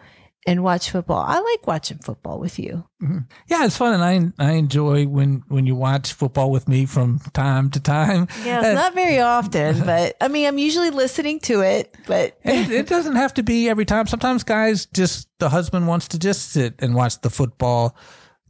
and 0.48 0.64
watch 0.64 0.90
football. 0.90 1.24
I 1.26 1.40
like 1.40 1.68
watching 1.68 2.00
football 2.00 2.40
with 2.40 2.58
you. 2.58 2.86
Mm-hmm. 3.02 3.20
Yeah, 3.48 3.66
it's 3.66 3.78
fun, 3.78 4.00
and 4.00 4.34
I 4.40 4.44
I 4.44 4.54
enjoy 4.54 5.06
when 5.08 5.44
when 5.48 5.66
you 5.66 5.76
watch 5.76 6.14
football 6.14 6.52
with 6.52 6.68
me 6.68 6.86
from 6.86 7.20
time 7.34 7.70
to 7.72 7.80
time. 7.80 8.28
Yeah, 8.44 8.60
it's 8.60 8.76
not 8.76 8.94
very 8.94 9.20
often, 9.20 9.86
but 9.86 10.16
I 10.20 10.28
mean, 10.28 10.48
I'm 10.48 10.58
usually 10.58 10.90
listening 10.90 11.40
to 11.42 11.62
it, 11.62 11.96
but 12.08 12.40
it, 12.44 12.72
it 12.72 12.88
doesn't 12.88 13.16
have 13.16 13.34
to 13.36 13.44
be 13.44 13.70
every 13.70 13.86
time. 13.86 14.08
Sometimes 14.08 14.44
guys 14.44 14.88
just 14.88 15.30
the 15.40 15.50
husband 15.50 15.88
wants 15.88 16.08
to 16.10 16.20
just 16.20 16.52
sit 16.52 16.76
and 16.80 16.96
watch 16.96 17.22
the 17.22 17.30
football 17.30 17.96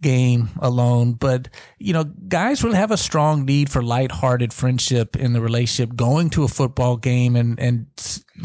game 0.02 0.50
alone. 0.60 1.14
But 1.14 1.50
you 1.78 1.94
know, 1.94 2.04
guys 2.04 2.64
really 2.64 2.78
have 2.78 2.92
a 2.92 2.98
strong 2.98 3.46
need 3.46 3.70
for 3.70 3.82
lighthearted 3.82 4.54
friendship 4.54 5.16
in 5.16 5.34
the 5.34 5.42
relationship. 5.42 5.96
Going 5.96 6.30
to 6.32 6.44
a 6.44 6.48
football 6.48 6.98
game 6.98 7.36
and 7.36 7.60
and 7.60 7.88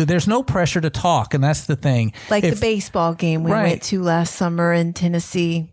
there's 0.04 0.28
no 0.28 0.42
pressure 0.42 0.80
to 0.80 0.90
talk, 0.90 1.34
and 1.34 1.42
that's 1.42 1.64
the 1.66 1.76
thing. 1.76 2.12
like 2.30 2.44
If- 2.44 2.54
the 2.54 2.60
baseball 2.60 3.14
game 3.14 3.42
we 3.44 3.50
Right. 3.52 3.62
Went 3.68 3.82
to 3.84 4.02
last 4.02 4.34
summer 4.34 4.72
in 4.72 4.92
Tennessee. 4.92 5.70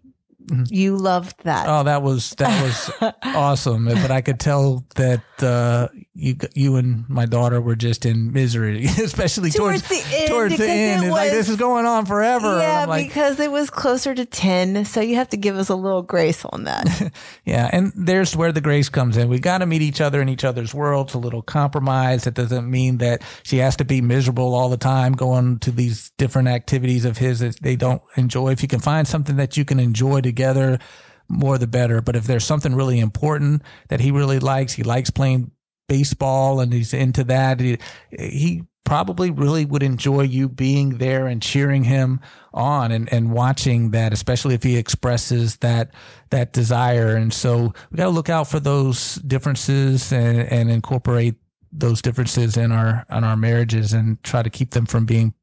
You 0.67 0.97
loved 0.97 1.43
that. 1.43 1.67
Oh, 1.67 1.84
that 1.84 2.01
was 2.01 2.32
that 2.32 2.62
was 2.62 3.13
awesome. 3.23 3.86
But 3.86 4.12
I 4.12 4.21
could 4.21 4.39
tell 4.39 4.86
that 4.95 5.23
uh, 5.41 5.88
you 6.13 6.36
you 6.53 6.75
and 6.75 7.08
my 7.10 7.25
daughter 7.25 7.62
were 7.62 7.75
just 7.75 8.06
in 8.06 8.34
misery, 8.34 8.86
especially 9.01 9.51
towards, 9.51 9.88
Towards 9.88 9.89
the 9.89 10.15
end, 10.17 10.29
Towards 10.29 10.58
the 10.58 10.69
end, 10.69 11.03
it 11.03 11.08
it's 11.08 11.12
like 11.12 11.32
this 11.32 11.49
is 11.49 11.56
going 11.56 11.86
on 11.86 12.06
forever. 12.06 12.60
Yeah, 12.60 12.86
like, 12.88 13.08
because 13.08 13.39
it 13.39 13.51
was 13.51 13.69
closer 13.69 14.13
to 14.13 14.25
10. 14.25 14.86
So 14.86 15.01
you 15.01 15.15
have 15.15 15.29
to 15.29 15.38
give 15.38 15.56
us 15.56 15.69
a 15.69 15.75
little 15.75 16.01
grace 16.01 16.45
on 16.45 16.65
that. 16.65 17.12
Yeah, 17.45 17.69
and 17.71 17.91
there's 17.95 18.36
where 18.36 18.51
the 18.51 18.62
grace 18.62 18.89
comes 18.89 19.17
in. 19.17 19.27
We 19.27 19.39
got 19.39 19.58
to 19.60 19.65
meet 19.65 19.82
each 19.82 19.99
other 19.99 20.21
in 20.21 20.29
each 20.29 20.43
other's 20.43 20.73
worlds. 20.73 21.13
A 21.13 21.17
little 21.17 21.41
compromise. 21.41 22.25
It 22.25 22.34
doesn't 22.34 22.69
mean 22.69 22.99
that 22.99 23.21
she 23.43 23.58
has 23.58 23.75
to 23.77 23.86
be 23.86 24.01
miserable 24.01 24.53
all 24.53 24.69
the 24.69 24.77
time 24.77 25.13
going 25.13 25.60
to 25.60 25.71
these 25.71 26.12
different 26.17 26.47
activities 26.47 27.06
of 27.06 27.17
his 27.17 27.39
that 27.39 27.62
they 27.62 27.75
don't 27.75 28.01
enjoy. 28.15 28.51
If 28.51 28.62
you 28.62 28.67
can 28.67 28.79
find 28.79 29.08
something 29.08 29.36
that 29.38 29.58
you 29.58 29.65
can 29.65 29.79
enjoy 29.79 30.21
together, 30.34 30.80
more 31.28 31.58
the 31.58 31.67
better. 31.67 32.02
But 32.02 32.15
if 32.15 32.26
there's 32.26 32.46
something 32.46 32.76
really 32.76 33.00
important 33.00 33.62
that 33.89 34.02
he 34.02 34.12
really 34.12 34.39
likes, 34.39 34.74
he 34.74 34.84
likes 34.84 35.10
playing 35.10 35.52
baseball 35.88 36.60
and 36.60 36.74
he's 36.74 36.93
into 36.93 37.24
that. 37.26 37.60
He, 37.60 37.78
he 38.12 38.63
probably 38.86 39.32
really 39.32 39.65
would 39.65 39.84
enjoy 39.84 40.22
you 40.22 40.50
being 40.50 40.98
there 40.98 41.28
and 41.28 41.41
cheering 41.41 41.86
him 41.86 42.19
on 42.54 42.91
and, 42.91 43.12
and 43.13 43.32
watching 43.32 43.91
that, 43.91 44.12
especially 44.12 44.56
if 44.56 44.63
he 44.63 44.78
expresses 44.78 45.58
that 45.58 45.91
that 46.32 46.52
desire. 46.52 47.15
And 47.15 47.34
so 47.34 47.74
we 47.91 47.98
got 47.98 48.06
to 48.06 48.10
look 48.10 48.30
out 48.30 48.48
for 48.48 48.60
those 48.60 49.15
differences 49.15 50.12
and, 50.12 50.39
and 50.39 50.69
incorporate 50.69 51.36
those 51.72 52.02
differences 52.02 52.58
in 52.58 52.72
our 52.72 53.06
in 53.10 53.24
our 53.24 53.38
marriages 53.38 53.93
and 53.93 54.22
try 54.24 54.43
to 54.43 54.50
keep 54.50 54.72
them 54.72 54.86
from 54.86 55.06
being 55.06 55.34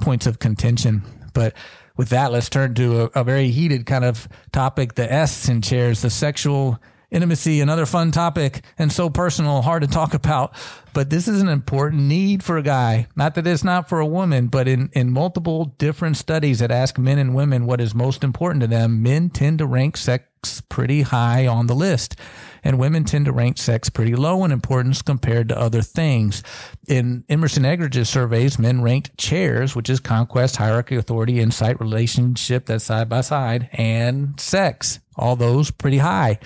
points 0.00 0.26
of 0.26 0.38
contention. 0.38 1.02
But 1.32 1.54
with 2.00 2.08
that, 2.08 2.32
let's 2.32 2.48
turn 2.48 2.72
to 2.76 3.02
a, 3.02 3.20
a 3.20 3.24
very 3.24 3.50
heated 3.50 3.84
kind 3.84 4.06
of 4.06 4.26
topic: 4.52 4.94
the 4.94 5.12
S 5.12 5.50
in 5.50 5.60
chairs, 5.60 6.00
the 6.00 6.08
sexual 6.08 6.80
intimacy, 7.10 7.60
another 7.60 7.84
fun 7.84 8.10
topic 8.10 8.64
and 8.78 8.90
so 8.90 9.10
personal, 9.10 9.60
hard 9.60 9.82
to 9.82 9.86
talk 9.86 10.14
about. 10.14 10.54
But 10.94 11.10
this 11.10 11.28
is 11.28 11.42
an 11.42 11.48
important 11.48 12.04
need 12.04 12.42
for 12.42 12.56
a 12.56 12.62
guy. 12.62 13.06
Not 13.16 13.34
that 13.34 13.46
it's 13.46 13.62
not 13.62 13.86
for 13.86 14.00
a 14.00 14.06
woman, 14.06 14.46
but 14.46 14.66
in, 14.66 14.88
in 14.94 15.12
multiple 15.12 15.74
different 15.76 16.16
studies 16.16 16.60
that 16.60 16.70
ask 16.70 16.96
men 16.96 17.18
and 17.18 17.34
women 17.34 17.66
what 17.66 17.82
is 17.82 17.94
most 17.94 18.24
important 18.24 18.62
to 18.62 18.66
them, 18.66 19.02
men 19.02 19.28
tend 19.28 19.58
to 19.58 19.66
rank 19.66 19.98
sex 19.98 20.24
pretty 20.68 21.02
high 21.02 21.46
on 21.46 21.66
the 21.66 21.74
list 21.74 22.16
and 22.62 22.78
women 22.78 23.04
tend 23.04 23.26
to 23.26 23.32
rank 23.32 23.58
sex 23.58 23.88
pretty 23.88 24.14
low 24.14 24.44
in 24.44 24.52
importance 24.52 25.02
compared 25.02 25.48
to 25.48 25.58
other 25.58 25.82
things. 25.82 26.42
In 26.88 27.24
Emerson 27.28 27.62
Eggerichs' 27.64 28.06
surveys, 28.06 28.58
men 28.58 28.82
ranked 28.82 29.16
chairs, 29.16 29.74
which 29.74 29.90
is 29.90 30.00
conquest, 30.00 30.56
hierarchy, 30.56 30.96
authority, 30.96 31.40
insight, 31.40 31.80
relationship, 31.80 32.66
that's 32.66 32.84
side 32.84 33.08
by 33.08 33.20
side, 33.22 33.68
and 33.72 34.38
sex. 34.38 35.00
All 35.16 35.36
those 35.36 35.70
pretty 35.70 35.98
high 35.98 36.38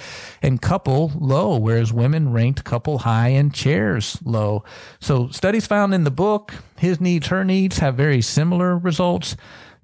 and 0.42 0.61
couple 0.61 1.12
low, 1.14 1.57
whereas 1.59 1.92
women 1.92 2.33
ranked 2.33 2.64
couple 2.64 2.98
high 2.98 3.28
and 3.28 3.54
chairs 3.54 4.18
low. 4.24 4.64
So 5.00 5.28
studies 5.28 5.66
found 5.66 5.94
in 5.94 6.02
the 6.02 6.11
book, 6.11 6.54
his 6.78 7.00
needs, 7.00 7.28
her 7.28 7.44
needs 7.44 7.78
have 7.78 7.94
very 7.94 8.20
similar 8.20 8.76
results. 8.76 9.37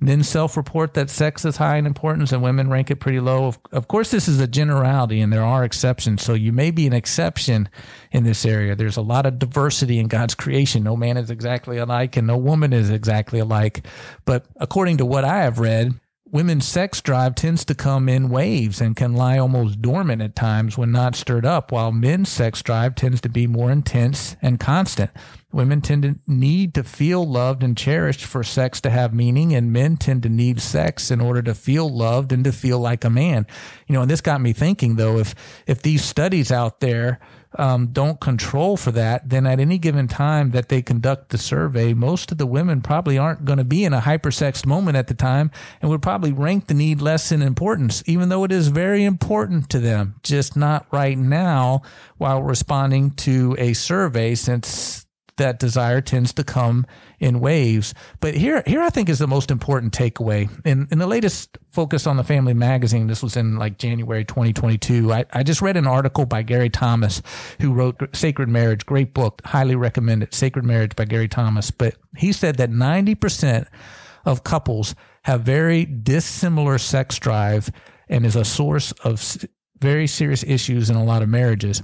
Men 0.03 0.23
self 0.23 0.57
report 0.57 0.95
that 0.95 1.11
sex 1.11 1.45
is 1.45 1.59
high 1.59 1.77
in 1.77 1.85
importance 1.85 2.33
and 2.33 2.43
women 2.43 2.71
rank 2.71 2.91
it 2.91 2.97
pretty 2.97 3.21
low. 3.21 3.45
Of, 3.45 3.59
of, 3.71 3.87
course, 3.87 4.11
this 4.11 4.29
is 4.29 4.41
a 4.41 4.47
generality 4.47 5.21
and 5.21 5.31
there 5.31 5.45
are 5.45 5.63
exceptions. 5.63 6.23
So 6.23 6.33
you 6.33 6.53
may 6.53 6.71
be 6.71 6.87
an 6.87 6.95
exception 6.95 7.69
in 8.11 8.25
this 8.25 8.47
area. 8.47 8.75
There's 8.75 8.97
a 8.97 9.03
lot 9.03 9.27
of 9.27 9.39
diversity 9.39 9.99
in 9.99 10.09
God's 10.09 10.35
creation. 10.35 10.83
No 10.83 10.97
man 10.97 11.19
is 11.19 11.31
exactly 11.31 11.77
alike 11.77 12.17
and 12.17 12.27
no 12.27 12.39
woman 12.39 12.73
is 12.73 12.89
exactly 12.89 13.41
alike. 13.41 13.87
But 14.25 14.47
according 14.57 14.97
to 14.99 15.07
what 15.07 15.25
I 15.25 15.43
have 15.43 15.59
read, 15.59 15.93
women's 16.31 16.67
sex 16.67 17.03
drive 17.03 17.35
tends 17.35 17.65
to 17.67 17.75
come 17.75 18.09
in 18.09 18.31
waves 18.31 18.81
and 18.81 18.97
can 18.97 19.15
lie 19.15 19.39
almost 19.39 19.83
dormant 19.83 20.23
at 20.23 20.37
times 20.37 20.79
when 20.79 20.93
not 20.93 21.15
stirred 21.15 21.45
up, 21.45 21.73
while 21.73 21.93
men's 21.93 22.29
sex 22.29 22.63
drive 22.63 22.95
tends 22.95 23.21
to 23.21 23.29
be 23.29 23.47
more 23.47 23.71
intense 23.71 24.37
and 24.41 24.59
constant. 24.59 25.11
Women 25.53 25.81
tend 25.81 26.03
to 26.05 26.19
need 26.27 26.75
to 26.75 26.85
feel 26.85 27.27
loved 27.27 27.63
and 27.63 27.77
cherished 27.77 28.25
for 28.25 28.45
sex 28.45 28.81
to 28.83 28.91
have 28.91 29.13
meaning, 29.13 29.53
and 29.55 29.73
men 29.73 29.97
tend 29.97 30.23
to 30.23 30.29
need 30.29 30.61
sex 30.61 31.11
in 31.11 31.21
order 31.21 31.43
to 31.43 31.55
feel 31.55 31.89
loved 31.89 32.31
and 32.33 32.45
to 32.45 32.53
feel 32.53 32.79
like 32.79 33.05
a 33.05 33.11
man. 33.11 33.47
You 33.89 33.95
know, 33.95 34.03
and 34.03 34.11
this 34.11 34.21
got 34.21 34.41
me 34.41 34.53
thinking 34.53 34.97
though, 34.97 35.19
if 35.19 35.35
if 35.67 35.83
these 35.83 36.05
studies 36.05 36.53
out 36.53 36.81
there 36.81 37.19
um, 37.59 37.89
don't 37.89 38.21
control 38.21 38.77
for 38.77 38.93
that, 38.93 39.29
then 39.29 39.47
at 39.47 39.59
any 39.59 39.79
given 39.79 40.07
time 40.07 40.51
that 40.51 40.69
they 40.69 40.83
conduct 40.83 41.31
the 41.31 41.39
survey, 41.39 41.95
most 41.95 42.31
of 42.31 42.39
the 42.39 42.47
women 42.47 42.81
probably 42.81 43.19
aren't 43.19 43.45
going 43.45 43.59
to 43.59 43.65
be 43.65 43.85
in 43.85 43.93
a 43.93 44.01
hypersexed 44.01 44.67
moment 44.67 44.97
at 44.97 45.09
the 45.09 45.15
time 45.15 45.51
and 45.81 45.91
would 45.91 46.03
probably 46.03 46.33
rank 46.33 46.69
the 46.69 46.75
need 46.75 47.01
less 47.01 47.33
in 47.33 47.43
importance, 47.43 48.03
even 48.07 48.29
though 48.29 48.45
it 48.45 48.53
is 48.53 48.69
very 48.69 49.05
important 49.05 49.69
to 49.71 49.81
them, 49.81 50.15
just 50.23 50.57
not 50.57 50.87
right 50.93 51.19
now 51.19 51.83
while 52.19 52.43
responding 52.43 53.11
to 53.11 53.57
a 53.59 53.73
survey 53.73 54.35
since 54.35 55.07
that 55.40 55.59
desire 55.59 56.03
tends 56.03 56.33
to 56.35 56.44
come 56.44 56.87
in 57.18 57.40
waves. 57.40 57.94
But 58.20 58.35
here, 58.35 58.62
here 58.66 58.83
I 58.83 58.90
think 58.90 59.09
is 59.09 59.18
the 59.18 59.26
most 59.26 59.50
important 59.50 59.92
takeaway. 59.92 60.48
In, 60.66 60.87
in 60.90 60.98
the 60.98 61.07
latest 61.07 61.57
focus 61.70 62.07
on 62.07 62.18
the 62.18 62.24
family 62.24 62.53
magazine, 62.55 63.07
this 63.07 63.22
was 63.22 63.37
in 63.37 63.57
like 63.57 63.79
January 63.79 64.24
2022. 64.24 65.11
I, 65.11 65.24
I 65.33 65.42
just 65.42 65.62
read 65.62 65.79
an 65.79 65.87
article 65.87 66.26
by 66.26 66.42
Gary 66.42 66.68
Thomas, 66.68 67.22
who 67.61 67.72
wrote 67.72 68.14
Sacred 68.14 68.50
Marriage, 68.50 68.85
great 68.85 69.14
book, 69.14 69.40
highly 69.46 69.74
recommend 69.74 70.22
it. 70.22 70.35
Sacred 70.35 70.64
Marriage 70.64 70.94
by 70.94 71.07
Gary 71.07 71.29
Thomas. 71.29 71.70
But 71.70 71.96
he 72.16 72.33
said 72.33 72.57
that 72.57 72.70
90% 72.70 73.66
of 74.26 74.44
couples 74.44 74.94
have 75.22 75.40
very 75.40 75.87
dissimilar 75.87 76.76
sex 76.76 77.18
drive 77.18 77.70
and 78.11 78.26
is 78.26 78.37
a 78.37 78.44
source 78.44 78.92
of 79.05 79.44
very 79.81 80.07
serious 80.07 80.44
issues 80.44 80.90
in 80.90 80.96
a 80.96 81.05
lot 81.05 81.22
of 81.22 81.31
marriages. 81.31 81.83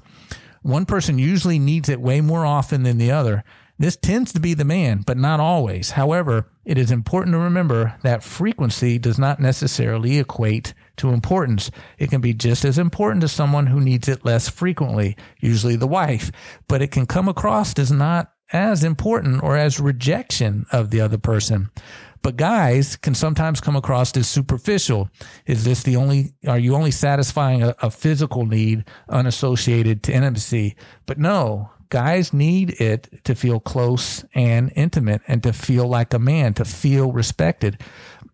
One 0.67 0.85
person 0.85 1.17
usually 1.17 1.61
needs 1.61 1.89
it 1.89 2.01
way 2.01 2.21
more 2.21 2.45
often 2.45 2.83
than 2.83 2.99
the 2.99 3.13
other. 3.13 3.45
This 3.79 3.95
tends 3.95 4.33
to 4.33 4.41
be 4.41 4.53
the 4.53 4.65
man, 4.65 5.05
but 5.07 5.17
not 5.17 5.39
always. 5.39 5.93
However, 5.93 6.49
it 6.65 6.77
is 6.77 6.91
important 6.91 7.35
to 7.35 7.39
remember 7.39 7.95
that 8.03 8.25
frequency 8.25 8.99
does 8.99 9.17
not 9.17 9.39
necessarily 9.39 10.19
equate 10.19 10.75
to 10.97 11.11
importance. 11.11 11.71
It 11.99 12.11
can 12.11 12.21
be 12.21 12.35
just 12.35 12.65
as 12.65 12.79
important 12.79 13.21
to 13.21 13.29
someone 13.29 13.69
who 13.69 13.81
needs 13.81 14.09
it 14.09 14.25
less 14.25 14.49
frequently, 14.49 15.17
usually 15.39 15.77
the 15.77 15.87
wife, 15.87 16.33
but 16.67 16.83
it 16.83 16.91
can 16.91 17.07
come 17.07 17.29
across 17.29 17.79
as 17.79 17.93
not 17.93 18.33
as 18.53 18.83
important 18.83 19.45
or 19.45 19.57
as 19.57 19.79
rejection 19.79 20.67
of 20.73 20.91
the 20.91 21.01
other 21.01 21.19
person. 21.19 21.71
But 22.23 22.37
guys 22.37 22.97
can 22.97 23.15
sometimes 23.15 23.61
come 23.61 23.77
across 23.77 24.17
as 24.17 24.29
superficial. 24.29 25.09
Is 25.47 25.65
this 25.65 25.83
the 25.83 25.97
only, 25.97 26.35
are 26.47 26.59
you 26.59 26.75
only 26.75 26.91
satisfying 26.91 27.63
a, 27.63 27.75
a 27.81 27.91
physical 27.91 28.47
need 28.47 28.85
unassociated 29.09 30.03
to 30.05 30.13
intimacy? 30.13 30.77
But 31.07 31.19
no, 31.19 31.71
guys 31.89 32.33
need 32.33 32.81
it 32.81 33.25
to 33.25 33.35
feel 33.35 33.61
close 33.61 34.25
and 34.35 34.73
intimate 34.75 35.23
and 35.29 35.43
to 35.43 35.53
feel 35.53 35.87
like 35.87 36.13
a 36.15 36.19
man, 36.19 36.55
to 36.55 36.65
feel 36.65 37.13
respected. 37.13 37.81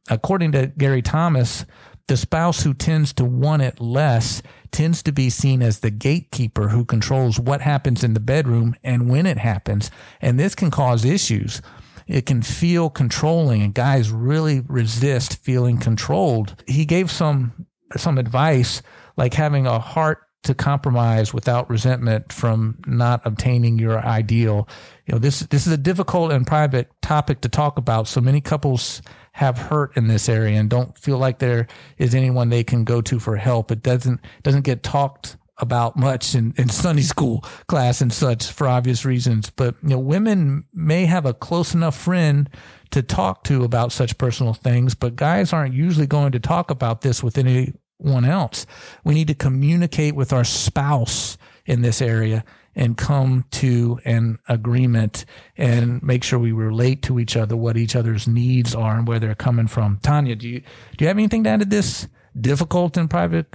According 0.08 0.52
to 0.52 0.72
Gary 0.78 1.02
Thomas, 1.02 1.64
the 2.08 2.16
spouse 2.16 2.62
who 2.62 2.74
tends 2.74 3.12
to 3.14 3.24
want 3.24 3.62
it 3.62 3.80
less 3.80 4.42
tends 4.72 5.02
to 5.02 5.12
be 5.12 5.30
seen 5.30 5.62
as 5.62 5.80
the 5.80 5.90
gatekeeper 5.90 6.68
who 6.68 6.84
controls 6.84 7.38
what 7.38 7.60
happens 7.60 8.02
in 8.02 8.14
the 8.14 8.20
bedroom 8.20 8.74
and 8.82 9.08
when 9.08 9.26
it 9.26 9.38
happens. 9.38 9.90
And 10.20 10.40
this 10.40 10.54
can 10.54 10.70
cause 10.70 11.04
issues 11.04 11.60
it 12.06 12.26
can 12.26 12.42
feel 12.42 12.90
controlling 12.90 13.62
and 13.62 13.74
guys 13.74 14.10
really 14.10 14.60
resist 14.60 15.42
feeling 15.42 15.78
controlled. 15.78 16.62
He 16.66 16.84
gave 16.84 17.10
some 17.10 17.66
some 17.96 18.18
advice 18.18 18.82
like 19.16 19.34
having 19.34 19.66
a 19.66 19.78
heart 19.78 20.26
to 20.44 20.54
compromise 20.54 21.32
without 21.32 21.70
resentment 21.70 22.32
from 22.32 22.76
not 22.86 23.22
obtaining 23.24 23.78
your 23.78 23.98
ideal. 24.00 24.68
You 25.06 25.12
know, 25.12 25.18
this 25.18 25.40
this 25.40 25.66
is 25.66 25.72
a 25.72 25.78
difficult 25.78 26.32
and 26.32 26.46
private 26.46 26.90
topic 27.00 27.40
to 27.42 27.48
talk 27.48 27.78
about. 27.78 28.08
So 28.08 28.20
many 28.20 28.40
couples 28.40 29.02
have 29.32 29.56
hurt 29.56 29.96
in 29.96 30.08
this 30.08 30.28
area 30.28 30.58
and 30.58 30.68
don't 30.68 30.96
feel 30.98 31.18
like 31.18 31.38
there 31.38 31.66
is 31.96 32.14
anyone 32.14 32.48
they 32.48 32.64
can 32.64 32.84
go 32.84 33.00
to 33.02 33.18
for 33.18 33.36
help. 33.36 33.70
It 33.70 33.82
doesn't 33.82 34.20
doesn't 34.42 34.62
get 34.62 34.82
talked 34.82 35.36
about 35.62 35.96
much 35.96 36.34
in, 36.34 36.52
in 36.58 36.68
Sunday 36.68 37.02
school 37.02 37.42
class 37.68 38.02
and 38.02 38.12
such 38.12 38.50
for 38.50 38.68
obvious 38.68 39.04
reasons. 39.04 39.48
But 39.48 39.76
you 39.82 39.90
know, 39.90 39.98
women 39.98 40.64
may 40.74 41.06
have 41.06 41.24
a 41.24 41.32
close 41.32 41.72
enough 41.72 41.96
friend 41.96 42.50
to 42.90 43.02
talk 43.02 43.44
to 43.44 43.64
about 43.64 43.92
such 43.92 44.18
personal 44.18 44.52
things, 44.52 44.94
but 44.94 45.16
guys 45.16 45.52
aren't 45.52 45.72
usually 45.72 46.06
going 46.06 46.32
to 46.32 46.40
talk 46.40 46.70
about 46.70 47.00
this 47.00 47.22
with 47.22 47.38
anyone 47.38 48.24
else. 48.24 48.66
We 49.04 49.14
need 49.14 49.28
to 49.28 49.34
communicate 49.34 50.14
with 50.14 50.32
our 50.32 50.44
spouse 50.44 51.38
in 51.64 51.80
this 51.80 52.02
area 52.02 52.44
and 52.74 52.96
come 52.96 53.44
to 53.50 54.00
an 54.04 54.38
agreement 54.48 55.24
and 55.56 56.02
make 56.02 56.24
sure 56.24 56.38
we 56.38 56.52
relate 56.52 57.02
to 57.02 57.20
each 57.20 57.36
other, 57.36 57.56
what 57.56 57.76
each 57.76 57.94
other's 57.94 58.26
needs 58.26 58.74
are 58.74 58.96
and 58.96 59.06
where 59.06 59.20
they're 59.20 59.34
coming 59.34 59.68
from. 59.68 59.98
Tanya, 60.02 60.34
do 60.34 60.48
you 60.48 60.60
do 60.96 61.04
you 61.04 61.06
have 61.06 61.18
anything 61.18 61.44
to 61.44 61.50
add 61.50 61.60
to 61.60 61.66
this 61.66 62.08
difficult 62.38 62.96
and 62.96 63.08
private 63.08 63.46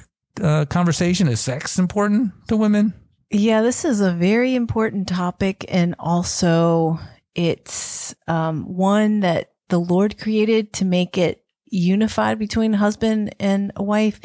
uh, 0.41 0.65
conversation? 0.65 1.28
Is 1.28 1.39
sex 1.39 1.80
important 1.80 2.32
to 2.47 2.58
women? 2.58 2.93
Yeah, 3.30 3.62
this 3.62 3.84
is 3.84 4.00
a 4.00 4.12
very 4.12 4.56
important 4.56 5.08
topic. 5.08 5.65
And 5.67 5.95
also, 6.00 7.00
it's 7.36 8.15
um, 8.28 8.63
one 8.63 9.19
that 9.21 9.52
the 9.69 9.80
Lord 9.80 10.17
created 10.17 10.73
to 10.73 10.86
make 10.86 11.17
it 11.17 11.43
unified 11.65 12.39
between 12.39 12.73
a 12.73 12.78
husband 12.78 13.36
and 13.39 13.71
a 13.76 13.84
wife. 13.84 14.19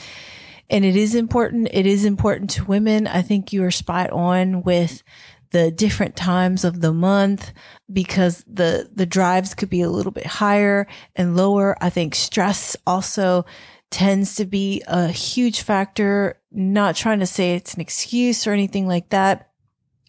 And 0.70 0.84
it 0.84 0.96
is 0.96 1.14
important. 1.14 1.68
It 1.72 1.86
is 1.86 2.04
important 2.04 2.50
to 2.50 2.64
women. 2.64 3.06
I 3.06 3.22
think 3.22 3.52
you 3.52 3.64
are 3.64 3.70
spot 3.70 4.10
on 4.10 4.62
with 4.62 5.02
the 5.50 5.70
different 5.70 6.16
times 6.16 6.64
of 6.64 6.80
the 6.80 6.92
month 6.92 7.52
because 7.92 8.42
the 8.46 8.88
the 8.94 9.04
drives 9.04 9.54
could 9.54 9.68
be 9.68 9.82
a 9.82 9.90
little 9.90 10.12
bit 10.12 10.24
higher 10.26 10.86
and 11.14 11.36
lower. 11.36 11.76
I 11.82 11.90
think 11.90 12.14
stress 12.14 12.74
also 12.86 13.44
tends 13.92 14.34
to 14.36 14.44
be 14.44 14.82
a 14.88 15.08
huge 15.08 15.62
factor. 15.62 16.40
Not 16.50 16.96
trying 16.96 17.20
to 17.20 17.26
say 17.26 17.54
it's 17.54 17.74
an 17.74 17.80
excuse 17.80 18.46
or 18.46 18.52
anything 18.52 18.88
like 18.88 19.10
that. 19.10 19.51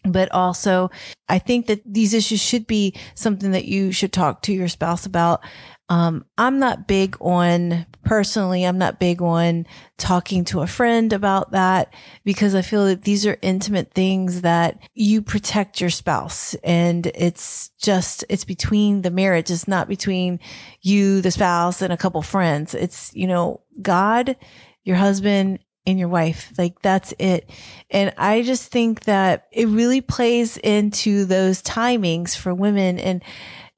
But 0.06 0.30
also, 0.32 0.90
I 1.28 1.38
think 1.38 1.66
that 1.66 1.82
these 1.86 2.12
issues 2.12 2.40
should 2.40 2.66
be 2.66 2.94
something 3.14 3.52
that 3.52 3.64
you 3.64 3.90
should 3.90 4.12
talk 4.12 4.42
to 4.42 4.52
your 4.52 4.68
spouse 4.68 5.06
about 5.06 5.42
um, 5.90 6.24
I'm 6.38 6.58
not 6.58 6.88
big 6.88 7.16
on 7.20 7.84
personally, 8.04 8.64
I'm 8.64 8.78
not 8.78 8.98
big 8.98 9.20
on 9.20 9.66
talking 9.98 10.44
to 10.46 10.60
a 10.60 10.66
friend 10.66 11.12
about 11.12 11.52
that 11.52 11.92
because 12.24 12.54
I 12.54 12.62
feel 12.62 12.86
that 12.86 13.02
these 13.02 13.26
are 13.26 13.36
intimate 13.42 13.92
things 13.92 14.40
that 14.40 14.78
you 14.94 15.20
protect 15.20 15.82
your 15.82 15.90
spouse 15.90 16.54
and 16.64 17.06
it's 17.14 17.70
just, 17.78 18.24
it's 18.30 18.44
between 18.44 19.02
the 19.02 19.10
marriage. 19.10 19.50
It's 19.50 19.68
not 19.68 19.86
between 19.86 20.40
you, 20.80 21.20
the 21.20 21.30
spouse 21.30 21.82
and 21.82 21.92
a 21.92 21.98
couple 21.98 22.22
friends. 22.22 22.74
It's, 22.74 23.14
you 23.14 23.26
know, 23.26 23.60
God, 23.82 24.36
your 24.84 24.96
husband 24.96 25.58
and 25.86 25.98
your 25.98 26.08
wife. 26.08 26.52
Like 26.56 26.80
that's 26.82 27.12
it. 27.18 27.48
And 27.90 28.12
I 28.16 28.42
just 28.42 28.70
think 28.70 29.04
that 29.04 29.46
it 29.52 29.68
really 29.68 30.00
plays 30.00 30.56
into 30.58 31.24
those 31.24 31.62
timings 31.62 32.36
for 32.36 32.54
women. 32.54 32.98
And 32.98 33.22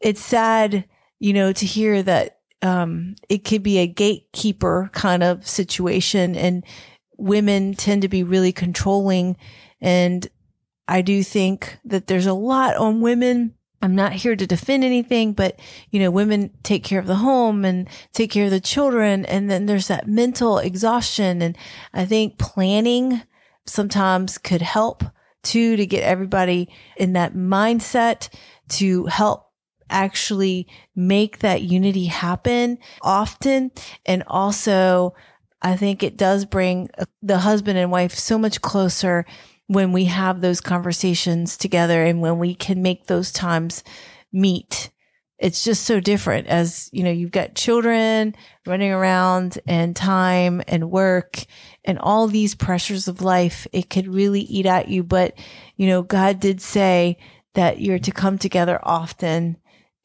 it's 0.01 0.25
sad 0.25 0.85
you 1.19 1.33
know, 1.33 1.53
to 1.53 1.66
hear 1.66 2.03
that 2.03 2.38
um, 2.62 3.16
it 3.29 3.45
could 3.45 3.62
be 3.62 3.79
a 3.79 3.87
gatekeeper 3.87 4.90
kind 4.92 5.23
of 5.23 5.47
situation 5.47 6.35
and 6.35 6.64
women 7.16 7.75
tend 7.75 8.03
to 8.03 8.09
be 8.09 8.23
really 8.23 8.53
controlling. 8.53 9.37
And 9.81 10.27
I 10.88 11.03
do 11.03 11.23
think 11.23 11.79
that 11.85 12.07
there's 12.07 12.27
a 12.27 12.35
lot 12.35 12.77
on 12.77 13.01
women. 13.01 13.55
I'm 13.83 13.95
not 13.95 14.12
here 14.12 14.35
to 14.35 14.47
defend 14.47 14.85
anything, 14.85 15.33
but 15.33 15.59
you 15.91 16.01
know, 16.01 16.11
women 16.11 16.51
take 16.62 16.83
care 16.83 16.99
of 16.99 17.07
the 17.07 17.17
home 17.17 17.65
and 17.65 17.89
take 18.12 18.31
care 18.31 18.47
of 18.47 18.51
the 18.51 18.61
children. 18.61 19.25
And 19.27 19.51
then 19.51 19.67
there's 19.67 19.89
that 19.89 20.09
mental 20.09 20.59
exhaustion. 20.59 21.43
And 21.43 21.57
I 21.93 22.05
think 22.05 22.39
planning 22.39 23.23
sometimes 23.67 24.39
could 24.39 24.62
help 24.62 25.05
too, 25.43 25.77
to 25.77 25.87
get 25.87 26.03
everybody 26.03 26.69
in 26.97 27.12
that 27.12 27.35
mindset 27.35 28.29
to 28.69 29.07
help 29.07 29.47
actually 29.89 30.67
make 30.97 31.39
that 31.39 31.62
unity 31.62 32.07
happen 32.07 32.79
often. 33.01 33.71
And 34.05 34.25
also, 34.27 35.15
I 35.62 35.77
think 35.77 36.03
it 36.03 36.17
does 36.17 36.45
bring 36.45 36.91
the 37.23 37.39
husband 37.39 37.79
and 37.79 37.93
wife 37.93 38.15
so 38.15 38.39
much 38.39 38.61
closer 38.61 39.25
when 39.67 39.93
we 39.93 40.05
have 40.05 40.41
those 40.41 40.61
conversations 40.61 41.57
together 41.57 42.05
and 42.05 42.21
when 42.21 42.39
we 42.39 42.55
can 42.55 42.83
make 42.83 43.07
those 43.07 43.33
times 43.33 43.83
meet. 44.33 44.91
It's 45.39 45.65
just 45.65 45.85
so 45.85 46.01
different 46.01 46.47
as, 46.47 46.89
you 46.93 47.03
know, 47.03 47.11
you've 47.11 47.31
got 47.31 47.55
children 47.55 48.35
running 48.67 48.91
around 48.91 49.59
and 49.67 49.95
time 49.95 50.63
and 50.67 50.91
work 50.91 51.45
and 51.85 51.99
all 51.99 52.27
these 52.27 52.55
pressures 52.55 53.07
of 53.07 53.21
life. 53.21 53.67
It 53.73 53.91
could 53.91 54.09
really 54.09 54.41
eat 54.41 54.65
at 54.65 54.89
you. 54.89 55.03
But, 55.03 55.39
you 55.77 55.89
know, 55.89 56.03
God 56.03 56.41
did 56.41 56.63
say 56.63 57.19
that 57.55 57.81
you're 57.81 57.99
to 57.99 58.13
come 58.13 58.39
together 58.39 58.81
often 58.83 59.59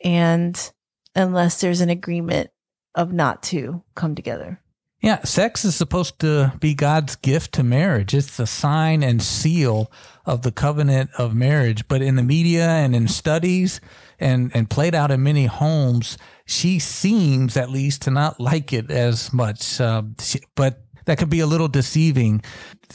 and 0.04 0.72
unless 1.16 1.62
there's 1.62 1.82
an 1.82 1.90
agreement 1.90 2.50
of 2.96 3.14
not 3.14 3.42
to 3.44 3.84
come 3.96 4.16
together. 4.16 4.62
Yeah, 5.02 5.24
sex 5.24 5.66
is 5.66 5.76
supposed 5.76 6.20
to 6.20 6.54
be 6.60 6.76
God's 6.76 7.16
gift 7.16 7.54
to 7.54 7.64
marriage. 7.64 8.14
It's 8.14 8.38
the 8.38 8.46
sign 8.46 9.02
and 9.02 9.20
seal 9.20 9.92
of 10.28 10.44
the 10.44 10.52
covenant 10.52 11.10
of 11.18 11.34
marriage. 11.34 11.88
But 11.88 12.04
in 12.04 12.18
the 12.18 12.24
media 12.24 12.68
and 12.68 12.96
in 12.96 13.08
studies 13.08 13.82
and, 14.20 14.52
and 14.54 14.70
played 14.70 14.94
out 14.94 15.10
in 15.10 15.24
many 15.24 15.48
homes, 15.48 16.20
she 16.46 16.78
seems 16.78 17.58
at 17.58 17.72
least 17.72 18.04
to 18.04 18.12
not 18.12 18.40
like 18.40 18.74
it 18.74 18.92
as 18.92 19.34
much. 19.34 19.82
Uh, 19.82 20.04
she, 20.20 20.42
but 20.54 20.84
that 21.06 21.18
could 21.18 21.32
be 21.32 21.40
a 21.40 21.48
little 21.48 21.68
deceiving. 21.68 22.44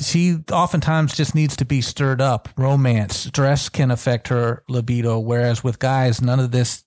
She 0.00 0.36
oftentimes 0.52 1.16
just 1.16 1.34
needs 1.34 1.56
to 1.56 1.64
be 1.64 1.80
stirred 1.80 2.20
up. 2.20 2.48
Romance, 2.56 3.16
stress 3.16 3.68
can 3.68 3.90
affect 3.90 4.28
her 4.28 4.62
libido, 4.68 5.18
whereas 5.18 5.64
with 5.64 5.80
guys, 5.80 6.22
none 6.22 6.38
of 6.38 6.52
this 6.52 6.84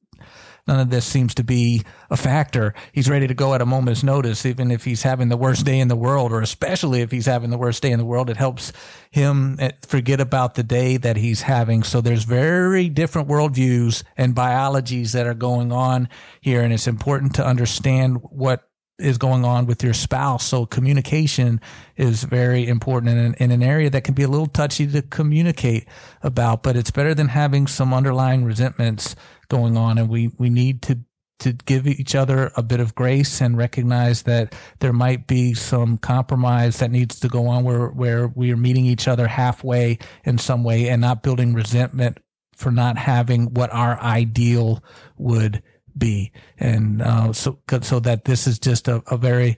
none 0.68 0.80
of 0.80 0.90
this 0.90 1.06
seems 1.06 1.34
to 1.36 1.44
be 1.44 1.84
a 2.10 2.18
factor. 2.18 2.74
He's 2.92 3.10
ready 3.10 3.28
to 3.28 3.34
go 3.34 3.54
at 3.54 3.62
a 3.62 3.66
moment's 3.66 4.04
notice, 4.04 4.46
even 4.46 4.72
if 4.72 4.84
he's 4.86 5.04
having 5.04 5.30
the 5.30 5.38
worst 5.38 5.66
day 5.66 5.80
in 5.80 5.88
the 5.88 5.96
world, 5.96 6.32
or 6.32 6.42
especially 6.42 7.02
if 7.02 7.12
he's 7.12 7.26
having 7.26 7.50
the 7.50 7.58
worst 7.58 7.82
day 7.82 7.92
in 7.92 8.00
the 8.00 8.06
world. 8.06 8.30
It 8.30 8.38
helps 8.38 8.72
him 9.12 9.58
eh, 9.60 9.72
forget 9.88 10.20
about 10.20 10.56
the 10.56 10.64
day 10.64 10.98
that 10.98 11.18
he's 11.18 11.42
having. 11.42 11.84
So 11.84 12.02
there's 12.02 12.24
very 12.24 12.90
different 12.90 13.28
worldviews 13.28 14.04
and 14.18 14.36
biologies 14.36 15.14
that 15.14 15.28
are 15.28 15.34
going 15.34 15.72
on 15.72 16.10
here. 16.42 16.62
And 16.62 16.74
it's 16.74 16.88
important 16.88 17.36
to 17.36 17.46
understand 17.46 18.18
what 18.24 18.70
is 19.00 19.18
going 19.18 19.46
on 19.46 19.66
with 19.66 19.84
your 19.84 19.94
spouse. 19.94 20.46
So 20.46 20.66
communication 20.66 21.62
is 21.96 22.24
very 22.24 22.68
important 22.68 23.18
in, 23.18 23.34
in 23.36 23.52
an 23.52 23.64
area 23.64 23.90
that 23.90 24.04
can 24.04 24.14
be 24.14 24.24
a 24.24 24.28
little 24.28 24.48
touchy 24.48 24.86
to 24.88 25.02
communicate 25.02 25.88
about, 26.22 26.64
but 26.64 26.76
it's 26.76 26.92
better 26.92 27.16
than 27.16 27.30
having 27.30 27.66
some 27.68 27.94
underlying 27.94 28.44
resentments 28.44 29.16
going 29.50 29.78
on. 29.78 29.98
And 29.98 30.10
we, 30.10 30.32
we 30.38 30.50
need 30.50 30.82
to, 30.84 31.00
to 31.40 31.54
give 31.54 31.88
each 31.88 32.16
other 32.16 32.52
a 32.56 32.64
bit 32.64 32.80
of 32.80 32.96
grace 32.96 33.42
and 33.42 33.58
recognize 33.58 34.24
that 34.24 34.54
there 34.80 34.94
might 34.94 35.28
be 35.28 35.54
some 35.54 35.98
compromise 35.98 36.80
that 36.80 36.92
needs 36.92 37.20
to 37.20 37.28
go 37.28 37.48
on 37.48 37.64
where, 37.64 37.88
where 37.88 38.28
we 38.28 38.52
are 38.52 38.58
meeting 38.58 38.86
each 38.86 39.08
other 39.08 39.28
halfway 39.28 39.98
in 40.24 40.38
some 40.38 40.64
way 40.64 40.90
and 40.90 41.02
not 41.02 41.24
building 41.24 41.54
resentment 41.54 42.20
for 42.56 42.72
not 42.72 42.98
having 42.98 43.54
what 43.54 43.72
our 43.74 44.00
ideal 44.02 44.84
would 45.18 45.64
be. 45.98 46.32
And 46.58 47.02
uh, 47.02 47.34
so, 47.34 47.60
so 47.82 48.00
that 48.02 48.26
this 48.26 48.48
is 48.48 48.60
just 48.60 48.88
a, 48.88 49.02
a 49.08 49.18
very 49.18 49.58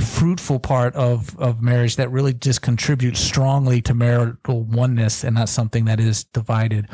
fruitful 0.00 0.60
part 0.60 0.94
of, 0.94 1.38
of 1.38 1.62
marriage 1.62 1.96
that 1.96 2.10
really 2.10 2.32
just 2.32 2.62
contributes 2.62 3.20
strongly 3.20 3.80
to 3.82 3.94
marital 3.94 4.62
oneness 4.62 5.24
and 5.24 5.36
not 5.36 5.48
something 5.48 5.86
that 5.86 6.00
is 6.00 6.24
divided. 6.24 6.88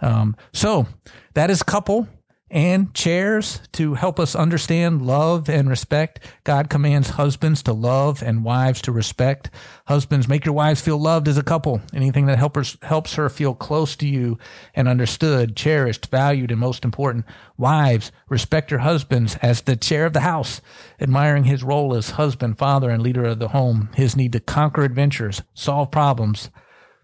Um, 0.00 0.36
so 0.52 0.86
that 1.34 1.50
is 1.50 1.62
couple 1.62 2.08
and 2.54 2.94
chairs 2.94 3.60
to 3.72 3.94
help 3.94 4.20
us 4.20 4.36
understand 4.36 5.02
love 5.02 5.48
and 5.50 5.68
respect. 5.68 6.20
God 6.44 6.70
commands 6.70 7.10
husbands 7.10 7.64
to 7.64 7.72
love 7.72 8.22
and 8.22 8.44
wives 8.44 8.80
to 8.82 8.92
respect. 8.92 9.50
Husbands, 9.86 10.28
make 10.28 10.44
your 10.44 10.54
wives 10.54 10.80
feel 10.80 10.96
loved 10.96 11.26
as 11.26 11.36
a 11.36 11.42
couple. 11.42 11.82
Anything 11.92 12.26
that 12.26 12.38
helps 12.38 12.76
helps 12.82 13.16
her 13.16 13.28
feel 13.28 13.56
close 13.56 13.96
to 13.96 14.06
you 14.06 14.38
and 14.72 14.86
understood, 14.86 15.56
cherished, 15.56 16.06
valued, 16.12 16.52
and 16.52 16.60
most 16.60 16.84
important. 16.84 17.24
Wives, 17.58 18.12
respect 18.28 18.70
your 18.70 18.80
husbands 18.80 19.36
as 19.42 19.62
the 19.62 19.74
chair 19.74 20.06
of 20.06 20.12
the 20.12 20.20
house, 20.20 20.60
admiring 21.00 21.44
his 21.44 21.64
role 21.64 21.92
as 21.92 22.10
husband, 22.10 22.56
father, 22.56 22.88
and 22.88 23.02
leader 23.02 23.24
of 23.24 23.40
the 23.40 23.48
home, 23.48 23.90
his 23.96 24.14
need 24.14 24.32
to 24.32 24.38
conquer 24.38 24.84
adventures, 24.84 25.42
solve 25.54 25.90
problems, 25.90 26.50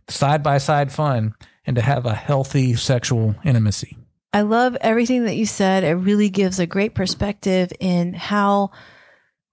side 0.09 0.45
by 0.45 0.59
side 0.59 0.93
fun, 0.93 1.35
and 1.67 1.75
to 1.75 1.83
have 1.83 2.07
a 2.07 2.15
healthy 2.15 2.77
sexual 2.77 3.35
intimacy. 3.45 4.00
I 4.33 4.43
love 4.43 4.77
everything 4.81 5.25
that 5.25 5.37
you 5.37 5.47
said. 5.47 5.83
It 5.83 5.95
really 5.95 6.29
gives 6.29 6.59
a 6.59 6.67
great 6.67 6.95
perspective 6.95 7.73
in 7.81 8.15
how 8.15 8.71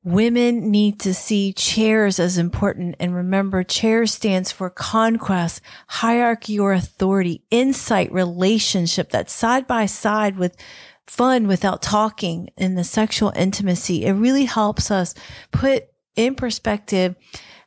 women 0.04 0.70
need 0.72 1.00
to 1.00 1.14
see 1.14 1.52
chairs 1.52 2.20
as 2.20 2.38
important. 2.38 2.96
And 3.00 3.14
remember, 3.14 3.64
chair 3.64 4.06
stands 4.06 4.52
for 4.52 4.70
conquest, 4.70 5.62
hierarchy 5.88 6.60
or 6.60 6.74
authority, 6.74 7.44
insight, 7.50 8.12
relationship 8.12 9.10
that's 9.10 9.34
side 9.34 9.66
by 9.68 9.88
side 9.88 10.38
with 10.38 10.56
fun 11.08 11.48
without 11.48 11.82
talking 11.82 12.50
in 12.56 12.76
the 12.76 12.84
sexual 12.84 13.34
intimacy. 13.36 14.06
It 14.06 14.14
really 14.14 14.46
helps 14.46 14.92
us 14.92 15.16
put 15.52 15.86
in 16.16 16.36
perspective 16.36 17.16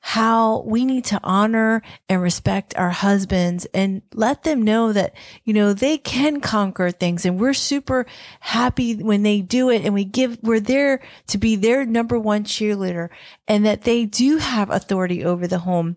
how 0.01 0.63
we 0.63 0.85
need 0.85 1.05
to 1.05 1.21
honor 1.23 1.83
and 2.09 2.23
respect 2.23 2.75
our 2.77 2.91
husbands 2.91 3.67
and 3.75 4.01
let 4.15 4.43
them 4.43 4.63
know 4.63 4.93
that, 4.93 5.15
you 5.45 5.53
know, 5.53 5.73
they 5.75 5.99
can 5.99 6.41
conquer 6.41 6.91
things. 6.91 7.27
And 7.27 7.39
we're 7.39 7.55
super 7.55 8.07
happy 8.41 8.95
when 8.95 9.23
they 9.23 9.43
do 9.43 9.69
it 9.69 9.85
and 9.85 9.93
we 9.93 10.05
give, 10.05 10.39
we're 10.43 10.59
there 10.59 11.01
to 11.29 11.39
be 11.39 11.55
their 11.55 11.85
number 11.85 12.19
one 12.19 12.45
cheerleader 12.45 13.11
and 13.47 13.67
that 13.67 13.83
they 13.83 14.07
do 14.07 14.39
have 14.39 14.71
authority 14.71 15.25
over 15.25 15.47
the 15.47 15.59
home 15.61 15.97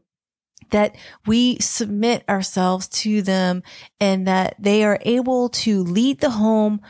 that 0.72 0.96
we 1.26 1.58
submit 1.60 2.24
ourselves 2.28 2.88
to 2.88 3.22
them 3.22 3.64
and 4.00 4.28
that 4.28 4.56
they 4.60 4.84
are 4.84 5.00
able 5.02 5.48
to 5.48 5.84
lead 5.84 6.20
the 6.20 6.32
home 6.32 6.82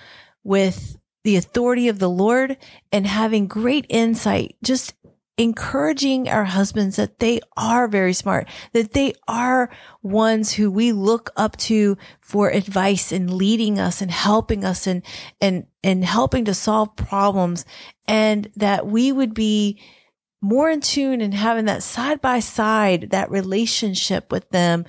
with 0.44 1.00
the 1.24 1.36
authority 1.36 1.88
of 1.88 2.00
the 2.00 2.10
Lord 2.10 2.58
and 2.92 3.06
having 3.06 3.48
great 3.48 3.86
insight 3.90 4.56
just 4.64 4.94
encouraging 5.38 6.30
our 6.30 6.44
husbands 6.44 6.96
that 6.96 7.20
they 7.20 7.42
are 7.58 7.88
very 7.88 8.14
smart, 8.14 8.48
that 8.74 8.94
they 8.94 9.14
are 9.28 9.70
ones 10.04 10.54
who 10.54 10.70
we 10.70 10.92
look 10.92 11.32
up 11.36 11.58
to 11.58 11.98
for 12.20 12.50
advice 12.50 13.12
and 13.12 13.34
leading 13.34 13.80
us 13.80 14.02
and 14.02 14.12
helping 14.12 14.64
us 14.64 14.86
and, 14.86 15.02
and, 15.42 15.66
and 15.84 16.06
helping 16.06 16.46
to 16.46 16.54
solve 16.54 16.96
problems 16.96 17.66
and 18.08 18.50
that 18.56 18.86
we 18.86 19.12
would 19.12 19.34
be 19.34 19.82
more 20.40 20.70
in 20.70 20.82
tune 20.82 21.22
and 21.22 21.34
having 21.34 21.66
that 21.66 21.82
side 21.82 22.22
by 22.22 22.40
side, 22.40 23.10
that 23.10 23.32
relationship 23.32 24.32
with 24.32 24.48
them. 24.50 24.86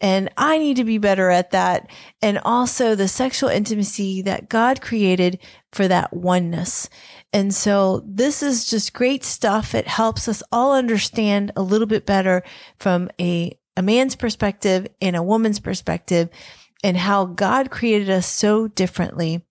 And 0.00 0.28
I 0.36 0.58
need 0.58 0.76
to 0.76 0.84
be 0.84 0.98
better 0.98 1.30
at 1.30 1.52
that. 1.52 1.88
And 2.20 2.38
also 2.44 2.94
the 2.94 3.08
sexual 3.08 3.48
intimacy 3.48 4.22
that 4.22 4.48
God 4.48 4.80
created 4.80 5.38
for 5.72 5.88
that 5.88 6.12
oneness. 6.12 6.88
And 7.32 7.54
so 7.54 8.02
this 8.06 8.42
is 8.42 8.68
just 8.68 8.94
great 8.94 9.24
stuff. 9.24 9.74
It 9.74 9.86
helps 9.86 10.28
us 10.28 10.42
all 10.50 10.74
understand 10.74 11.52
a 11.56 11.62
little 11.62 11.86
bit 11.86 12.06
better 12.06 12.42
from 12.78 13.10
a, 13.20 13.58
a 13.76 13.82
man's 13.82 14.16
perspective 14.16 14.86
and 15.00 15.14
a 15.14 15.22
woman's 15.22 15.60
perspective 15.60 16.30
and 16.82 16.96
how 16.96 17.26
God 17.26 17.70
created 17.70 18.08
us 18.08 18.26
so 18.26 18.68
differently. 18.68 19.44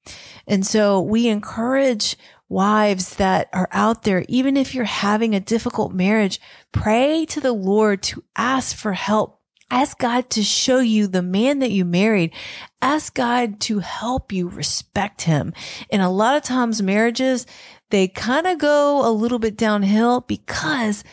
And 0.48 0.66
so 0.66 1.02
we 1.02 1.28
encourage 1.28 2.16
wives 2.50 3.16
that 3.16 3.50
are 3.54 3.68
out 3.72 4.04
there, 4.04 4.24
even 4.30 4.56
if 4.56 4.74
you're 4.74 4.86
having 4.86 5.36
a 5.36 5.40
difficult 5.40 5.94
marriage, 5.94 6.40
pray 6.72 7.26
to 7.26 7.42
the 7.42 7.52
Lord 7.52 8.02
to 8.04 8.24
ask 8.38 8.76
for 8.76 8.94
help 8.94 9.37
Ask 9.70 10.00
God 10.00 10.30
to 10.32 10.44
show 10.44 10.80
you 10.80 11.08
the 11.08 11.22
man 11.22 11.60
that 11.60 11.72
you 11.72 11.84
married. 11.84 12.34
Ask 12.82 13.14
God 13.14 13.60
to 13.62 13.80
help 13.80 14.32
you 14.32 14.48
respect 14.48 15.24
him. 15.24 15.54
And 15.92 16.02
a 16.02 16.10
lot 16.10 16.38
of 16.38 16.44
times 16.44 16.82
marriages, 16.82 17.46
they 17.90 18.08
kind 18.08 18.48
of 18.48 18.60
go 18.60 19.08
a 19.08 19.12
little 19.12 19.40
bit 19.40 19.58
downhill 19.58 20.22
because 20.22 21.04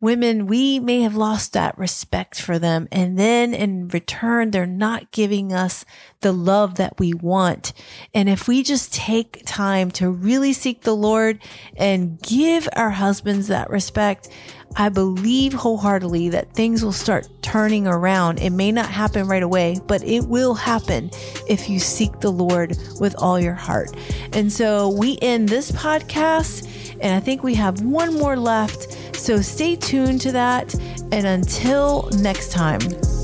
women, 0.00 0.46
we 0.46 0.78
may 0.78 1.00
have 1.02 1.16
lost 1.16 1.52
that 1.52 1.76
respect 1.76 2.40
for 2.40 2.58
them. 2.58 2.86
And 2.92 3.18
then 3.18 3.52
in 3.52 3.88
return, 3.88 4.50
they're 4.50 4.66
not 4.66 5.10
giving 5.10 5.52
us 5.52 5.84
the 6.20 6.32
love 6.32 6.76
that 6.76 6.98
we 6.98 7.14
want. 7.14 7.72
And 8.14 8.28
if 8.28 8.46
we 8.46 8.62
just 8.62 8.94
take 8.94 9.42
time 9.44 9.90
to 9.92 10.10
really 10.10 10.52
seek 10.52 10.82
the 10.82 10.96
Lord 10.96 11.40
and 11.76 12.20
give 12.22 12.68
our 12.76 12.90
husbands 12.90 13.48
that 13.48 13.70
respect, 13.70 14.28
I 14.76 14.90
believe 14.90 15.54
wholeheartedly 15.54 16.28
that 16.30 16.52
things 16.54 16.84
will 16.84 16.92
start 16.92 17.26
turning 17.42 17.86
around. 17.86 18.38
It 18.38 18.50
may 18.50 18.70
not 18.70 18.88
happen 18.88 19.26
right 19.26 19.42
away, 19.42 19.80
but 19.86 20.04
it 20.04 20.24
will 20.28 20.54
happen 20.54 21.10
if 21.48 21.68
you 21.68 21.78
seek 21.78 22.20
the 22.20 22.30
Lord 22.30 22.76
with 23.00 23.14
all 23.18 23.40
your 23.40 23.54
heart. 23.54 23.90
And 24.34 24.52
so 24.52 24.90
we 24.90 25.18
end 25.22 25.48
this 25.48 25.72
podcast, 25.72 26.68
and 27.00 27.14
I 27.14 27.20
think 27.20 27.42
we 27.42 27.54
have 27.54 27.80
one 27.80 28.14
more 28.14 28.36
left. 28.36 28.96
So 29.18 29.40
stay 29.42 29.76
tuned 29.76 30.20
to 30.22 30.32
that. 30.32 30.74
And 31.12 31.26
until 31.26 32.08
next 32.18 32.52
time, 32.52 32.80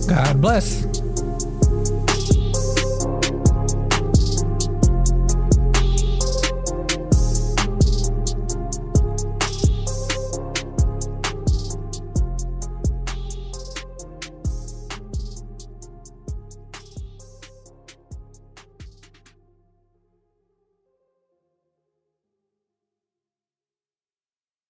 God 0.07 0.40
bless. 0.40 1.03